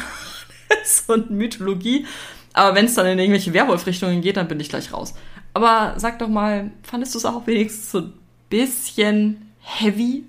und 1.09 1.31
Mythologie. 1.31 2.07
Aber 2.53 2.77
wenn 2.77 2.87
es 2.87 2.95
dann 2.95 3.07
in 3.07 3.19
irgendwelche 3.19 3.53
Werwolf-Richtungen 3.53 4.21
geht, 4.21 4.37
dann 4.37 4.49
bin 4.49 4.61
ich 4.61 4.69
gleich 4.69 4.93
raus. 4.93 5.15
Aber 5.55 5.95
sag 5.97 6.21
doch 6.21 6.29
mal, 6.29 6.71
fandest 6.83 7.15
du 7.15 7.19
es 7.19 7.25
auch 7.25 7.47
wenigstens 7.49 7.91
so 7.91 7.99
ein 7.99 8.13
bisschen 8.49 9.48
heavy? 9.69 10.25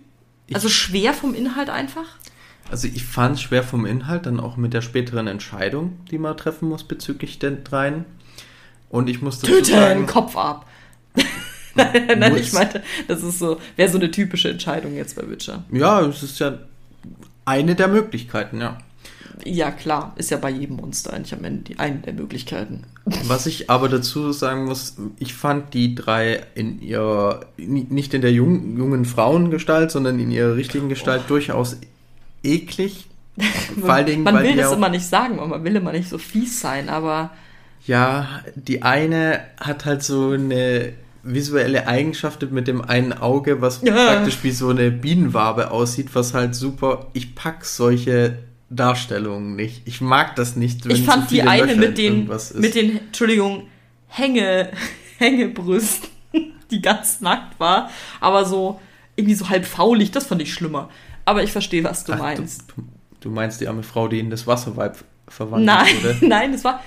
Also 0.54 0.70
schwer 0.70 1.14
vom 1.14 1.34
Inhalt 1.34 1.70
einfach? 1.70 2.06
Also 2.72 2.88
ich 2.88 3.04
fand 3.04 3.36
es 3.36 3.42
schwer 3.42 3.64
vom 3.64 3.86
Inhalt, 3.86 4.26
dann 4.26 4.40
auch 4.40 4.58
mit 4.58 4.74
der 4.74 4.82
späteren 4.82 5.28
Entscheidung, 5.28 5.98
die 6.12 6.18
man 6.18 6.38
treffen 6.38 6.70
muss 6.70 6.84
bezüglich 6.84 7.40
den 7.40 7.64
dreien. 7.64 8.06
Und 8.90 9.10
ich 9.10 9.22
musste 9.22 9.48
Töte 9.48 9.72
sagen, 9.72 10.06
Kopf 10.06 10.36
ab. 10.36 10.68
Nein, 11.76 12.36
ich 12.36 12.54
meinte, 12.54 12.84
das 13.08 13.24
ist 13.24 13.40
so, 13.40 13.60
wäre 13.76 13.90
so 13.90 13.98
eine 13.98 14.12
typische 14.12 14.50
Entscheidung 14.50 14.96
jetzt 14.96 15.16
bei 15.16 15.30
Witcher. 15.30 15.64
Ja, 15.72 16.02
es 16.02 16.24
ist 16.24 16.40
ja 16.40 16.60
eine 17.46 17.76
der 17.76 17.88
Möglichkeiten, 17.88 18.60
ja. 18.60 18.78
Ja, 19.46 19.72
klar, 19.72 20.14
ist 20.18 20.32
ja 20.32 20.38
bei 20.38 20.50
jedem 20.50 20.78
Monster 20.78 21.14
eigentlich 21.14 21.34
am 21.34 21.44
Ende 21.44 21.64
die 21.64 21.80
eine 21.80 21.98
der 22.00 22.14
Möglichkeiten. 22.14 22.84
Was 23.26 23.46
ich 23.46 23.70
aber 23.70 23.90
dazu 23.90 24.32
sagen 24.32 24.66
muss, 24.66 24.96
ich 25.18 25.34
fand 25.34 25.74
die 25.74 25.96
drei 25.96 26.44
in 26.56 26.82
ihrer, 26.82 27.42
nicht 27.58 28.14
in 28.14 28.22
der 28.22 28.32
jungen, 28.32 28.78
jungen 28.78 29.06
Frauengestalt, 29.06 29.92
sondern 29.92 30.20
in 30.20 30.32
ihrer 30.32 30.56
richtigen 30.56 30.90
Gestalt 30.90 31.24
oh. 31.26 31.30
durchaus 31.30 31.78
eklig. 32.44 33.08
Vor 33.80 33.94
allen 33.94 34.06
Dingen, 34.06 34.24
man 34.24 34.44
will 34.44 34.56
das 34.56 34.74
immer 34.74 34.90
nicht 34.90 35.06
sagen, 35.06 35.38
man 35.38 35.64
will 35.64 35.76
immer 35.76 35.92
nicht 35.92 36.10
so 36.10 36.18
fies 36.18 36.60
sein, 36.60 36.90
aber. 36.90 37.32
Ja, 37.88 38.42
die 38.56 38.84
eine 38.84 39.40
hat 39.60 39.86
halt 39.86 40.04
so 40.04 40.32
eine 40.32 40.94
visuelle 41.24 41.88
Eigenschaft 41.88 42.52
mit 42.52 42.68
dem 42.68 42.82
einen 42.82 43.14
Auge, 43.14 43.62
was 43.62 43.82
ja. 43.82 43.94
praktisch 43.94 44.44
wie 44.44 44.52
so 44.52 44.70
eine 44.70 44.92
Bienenwabe 44.92 45.72
aussieht, 45.72 46.10
was 46.14 46.34
halt 46.34 46.56
super. 46.56 47.08
Ich 47.14 47.36
pack 47.36 47.66
solche 47.66 48.38
Darstellungen 48.70 49.56
nicht. 49.56 49.82
Ich 49.86 50.02
mag 50.02 50.36
das 50.36 50.56
nicht. 50.56 50.86
Ich 50.86 51.04
fand 51.04 51.32
die 51.32 51.42
eine 51.42 51.76
mit 51.76 51.98
den, 51.98 52.30
mit 52.56 52.76
den, 52.76 53.00
Entschuldigung, 53.00 53.68
Hänge, 54.08 54.72
Hängebrüsten, 55.18 56.10
die 56.72 56.82
ganz 56.82 57.22
nackt 57.22 57.60
war, 57.60 57.90
aber 58.20 58.46
so 58.46 58.80
irgendwie 59.16 59.36
so 59.36 59.50
halb 59.50 59.66
faulig, 59.66 60.12
das 60.12 60.28
fand 60.28 60.42
ich 60.42 60.54
schlimmer. 60.54 60.90
Aber 61.26 61.44
ich 61.44 61.52
verstehe, 61.52 61.84
was 61.84 62.06
du 62.06 62.14
Ach, 62.14 62.20
meinst. 62.20 62.64
Du, 62.76 62.84
du, 63.22 63.30
meinst 63.30 63.60
die 63.62 63.68
arme 63.68 63.84
Frau, 63.84 64.08
die 64.08 64.20
in 64.20 64.30
das 64.30 64.48
Wasserweib 64.48 65.04
verwandelt 65.28 65.66
nein, 65.66 66.04
wurde? 66.04 66.18
Nein, 66.28 66.52
das 66.54 66.64
war. 66.64 66.84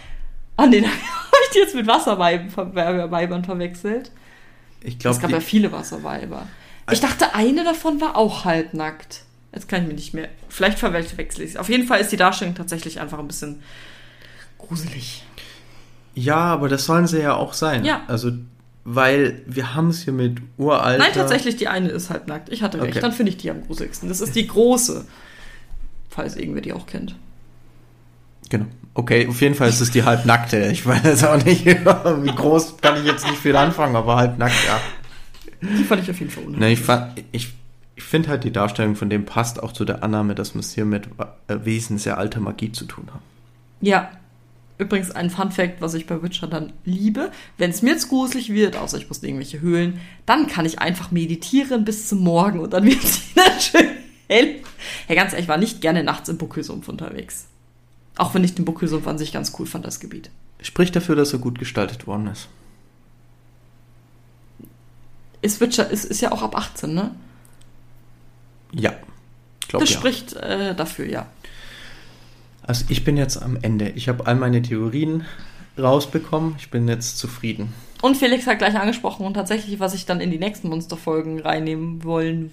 Ah, 0.56 0.66
nee, 0.66 0.82
habe 0.82 0.92
ich 1.46 1.50
die 1.52 1.58
jetzt 1.58 1.74
mit 1.74 1.86
Wasserweibern 1.86 3.44
verwechselt. 3.44 4.10
Ich 4.82 4.98
glaube. 4.98 5.16
Es 5.16 5.22
gab 5.22 5.30
ja 5.30 5.40
viele 5.40 5.72
Wasserweiber. 5.72 6.46
Ich 6.90 7.00
dachte, 7.00 7.34
eine 7.34 7.64
davon 7.64 8.00
war 8.00 8.16
auch 8.16 8.44
halbnackt. 8.44 9.22
Jetzt 9.52 9.68
kann 9.68 9.82
ich 9.82 9.88
mir 9.88 9.94
nicht 9.94 10.14
mehr. 10.14 10.28
Vielleicht 10.48 10.78
verwechsel 10.78 11.44
ich 11.44 11.50
es. 11.50 11.56
Auf 11.56 11.68
jeden 11.68 11.86
Fall 11.86 12.00
ist 12.00 12.10
die 12.10 12.16
Darstellung 12.16 12.54
tatsächlich 12.54 13.00
einfach 13.00 13.18
ein 13.18 13.26
bisschen 13.26 13.62
gruselig. 14.58 15.24
Ja, 16.14 16.36
aber 16.36 16.68
das 16.68 16.86
sollen 16.86 17.06
sie 17.06 17.20
ja 17.20 17.34
auch 17.34 17.52
sein. 17.52 17.84
Ja. 17.84 18.02
Also 18.06 18.32
weil 18.84 19.42
wir 19.46 19.74
haben 19.74 19.88
es 19.88 20.02
hier 20.02 20.12
mit 20.12 20.38
uralter... 20.56 20.98
Nein, 20.98 21.12
tatsächlich, 21.14 21.56
die 21.56 21.68
eine 21.68 21.88
ist 21.88 22.10
halt 22.10 22.26
nackt. 22.26 22.48
Ich 22.50 22.62
hatte 22.62 22.80
recht, 22.80 22.92
okay. 22.92 23.00
dann 23.00 23.12
finde 23.12 23.30
ich 23.30 23.38
die 23.38 23.50
am 23.50 23.64
gruseligsten. 23.64 24.08
Das 24.08 24.20
ist 24.20 24.34
die 24.34 24.46
große, 24.46 25.04
falls 26.10 26.36
irgendwer 26.36 26.62
die 26.62 26.72
auch 26.72 26.86
kennt. 26.86 27.14
Genau. 28.48 28.66
Okay, 28.94 29.26
auf 29.28 29.40
jeden 29.40 29.54
Fall 29.54 29.68
ist 29.68 29.80
es 29.80 29.90
die 29.90 30.02
halbnackte. 30.02 30.66
Ich 30.66 30.84
weiß 30.84 31.24
auch 31.24 31.42
nicht, 31.44 31.64
wie 31.64 32.34
groß 32.34 32.78
kann 32.78 32.98
ich 32.98 33.04
jetzt 33.04 33.24
nicht 33.24 33.38
viel 33.38 33.56
anfangen, 33.56 33.94
aber 33.94 34.16
halbnackt, 34.16 34.56
ja. 34.66 34.80
Die 35.62 35.84
fand 35.84 36.02
ich 36.02 36.10
auf 36.10 36.18
jeden 36.18 36.32
Fall 36.32 36.44
unheimlich. 36.44 36.80
ich, 36.80 37.24
ich, 37.30 37.52
ich 38.02 38.08
finde 38.08 38.30
halt, 38.30 38.44
die 38.44 38.50
Darstellung 38.50 38.96
von 38.96 39.08
dem 39.08 39.24
passt 39.24 39.62
auch 39.62 39.72
zu 39.72 39.84
der 39.84 40.02
Annahme, 40.02 40.34
dass 40.34 40.54
wir 40.54 40.60
es 40.60 40.72
hier 40.72 40.84
mit 40.84 41.06
äh, 41.46 41.64
Wesen 41.64 41.98
sehr 41.98 42.18
alter 42.18 42.40
Magie 42.40 42.72
zu 42.72 42.84
tun 42.84 43.06
haben. 43.12 43.22
Ja, 43.80 44.10
Übrigens 44.78 45.12
ein 45.12 45.30
Fun 45.30 45.52
Fact, 45.52 45.80
was 45.80 45.94
ich 45.94 46.06
bei 46.06 46.20
Witcher 46.22 46.48
dann 46.48 46.72
liebe. 46.84 47.30
Wenn 47.56 47.70
es 47.70 47.82
mir 47.82 47.90
jetzt 47.90 48.08
gruselig 48.08 48.52
wird, 48.52 48.74
außer 48.74 48.98
ich 48.98 49.06
muss 49.06 49.18
in 49.18 49.28
irgendwelche 49.28 49.60
Höhlen, 49.60 50.00
dann 50.26 50.48
kann 50.48 50.66
ich 50.66 50.80
einfach 50.80 51.12
meditieren 51.12 51.84
bis 51.84 52.08
zum 52.08 52.20
Morgen 52.20 52.58
und 52.58 52.72
dann 52.72 52.84
wird 52.86 53.04
es 53.04 53.30
wieder 53.30 53.60
schön 53.60 53.90
hell. 54.28 54.60
Hey, 55.06 55.14
ganz 55.14 55.32
ehrlich, 55.32 55.44
ich 55.44 55.48
war 55.48 55.58
nicht 55.58 55.82
gerne 55.82 56.02
nachts 56.02 56.28
im 56.28 56.38
Buckelsumpf 56.38 56.88
unterwegs. 56.88 57.46
Auch 58.16 58.34
wenn 58.34 58.42
ich 58.42 58.56
den 58.56 58.64
Buckelsumpf 58.64 59.06
an 59.06 59.18
sich 59.18 59.30
ganz 59.30 59.52
cool 59.58 59.66
fand, 59.66 59.86
das 59.86 60.00
Gebiet. 60.00 60.30
Spricht 60.60 60.96
dafür, 60.96 61.14
dass 61.14 61.32
er 61.32 61.38
gut 61.38 61.60
gestaltet 61.60 62.08
worden 62.08 62.26
ist. 62.26 62.48
Ist 65.42 65.60
Witcher, 65.60 65.88
ist, 65.90 66.06
ist 66.06 66.20
ja 66.20 66.32
auch 66.32 66.42
ab 66.42 66.56
18, 66.56 66.92
ne? 66.92 67.14
Ja. 68.72 68.94
Glaub, 69.68 69.80
das 69.80 69.90
ja. 69.90 69.98
spricht 69.98 70.34
äh, 70.34 70.74
dafür, 70.74 71.06
ja. 71.06 71.26
Also 72.62 72.84
ich 72.88 73.04
bin 73.04 73.16
jetzt 73.16 73.42
am 73.42 73.56
Ende. 73.60 73.90
Ich 73.90 74.08
habe 74.08 74.26
all 74.26 74.36
meine 74.36 74.62
Theorien 74.62 75.24
rausbekommen. 75.78 76.54
Ich 76.58 76.70
bin 76.70 76.88
jetzt 76.88 77.18
zufrieden. 77.18 77.72
Und 78.02 78.16
Felix 78.16 78.46
hat 78.46 78.58
gleich 78.58 78.76
angesprochen 78.76 79.24
und 79.24 79.34
tatsächlich, 79.34 79.78
was 79.78 79.94
ich 79.94 80.06
dann 80.06 80.20
in 80.20 80.30
die 80.30 80.38
nächsten 80.38 80.68
Monsterfolgen 80.68 81.40
reinnehmen 81.40 82.02
wollen 82.02 82.52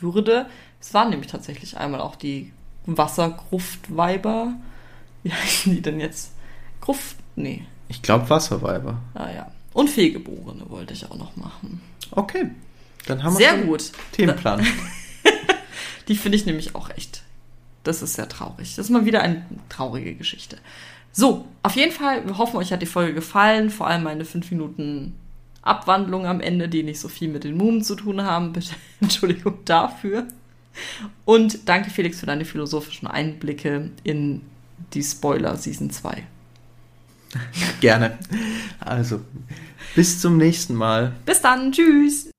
würde, 0.00 0.46
es 0.80 0.94
waren 0.94 1.10
nämlich 1.10 1.30
tatsächlich 1.30 1.76
einmal 1.76 2.00
auch 2.00 2.16
die 2.16 2.52
Wassergruftweiber. 2.86 4.54
Wie 5.22 5.32
heißen 5.32 5.74
die 5.74 5.82
denn 5.82 6.00
jetzt? 6.00 6.32
Gruft? 6.80 7.16
Nee. 7.36 7.64
Ich 7.88 8.02
glaube 8.02 8.30
Wasserweiber. 8.30 8.98
Ah 9.14 9.30
ja. 9.30 9.50
Und 9.72 9.90
Fehlgeborene 9.90 10.68
wollte 10.68 10.94
ich 10.94 11.04
auch 11.10 11.16
noch 11.16 11.36
machen. 11.36 11.80
Okay. 12.10 12.50
Dann 13.06 13.22
haben 13.22 13.38
wir 13.38 13.50
Sehr 13.50 13.58
gut. 13.58 13.92
Themenplan. 14.12 14.66
die 16.08 16.16
finde 16.16 16.36
ich 16.36 16.46
nämlich 16.46 16.74
auch 16.74 16.90
echt 16.90 17.22
das 17.88 18.02
ist 18.02 18.14
sehr 18.14 18.28
traurig. 18.28 18.76
Das 18.76 18.86
ist 18.86 18.90
mal 18.90 19.06
wieder 19.06 19.22
eine 19.22 19.44
traurige 19.68 20.14
Geschichte. 20.14 20.58
So, 21.10 21.46
auf 21.62 21.74
jeden 21.74 21.92
Fall, 21.92 22.26
wir 22.26 22.38
hoffen, 22.38 22.56
euch 22.56 22.72
hat 22.72 22.82
die 22.82 22.86
Folge 22.86 23.14
gefallen. 23.14 23.70
Vor 23.70 23.86
allem 23.86 24.04
meine 24.04 24.24
5 24.24 24.50
Minuten 24.50 25.14
Abwandlung 25.62 26.26
am 26.26 26.40
Ende, 26.40 26.68
die 26.68 26.82
nicht 26.82 27.00
so 27.00 27.08
viel 27.08 27.28
mit 27.28 27.44
den 27.44 27.56
Mumen 27.56 27.82
zu 27.82 27.96
tun 27.96 28.22
haben. 28.22 28.52
Bitte 28.52 28.74
Entschuldigung 29.00 29.58
dafür. 29.64 30.26
Und 31.24 31.68
danke, 31.68 31.90
Felix, 31.90 32.20
für 32.20 32.26
deine 32.26 32.44
philosophischen 32.44 33.08
Einblicke 33.08 33.90
in 34.04 34.42
die 34.92 35.02
Spoiler 35.02 35.56
Season 35.56 35.90
2. 35.90 36.22
Gerne. 37.80 38.18
Also, 38.78 39.20
bis 39.96 40.20
zum 40.20 40.36
nächsten 40.36 40.74
Mal. 40.74 41.12
Bis 41.24 41.40
dann. 41.40 41.72
Tschüss. 41.72 42.30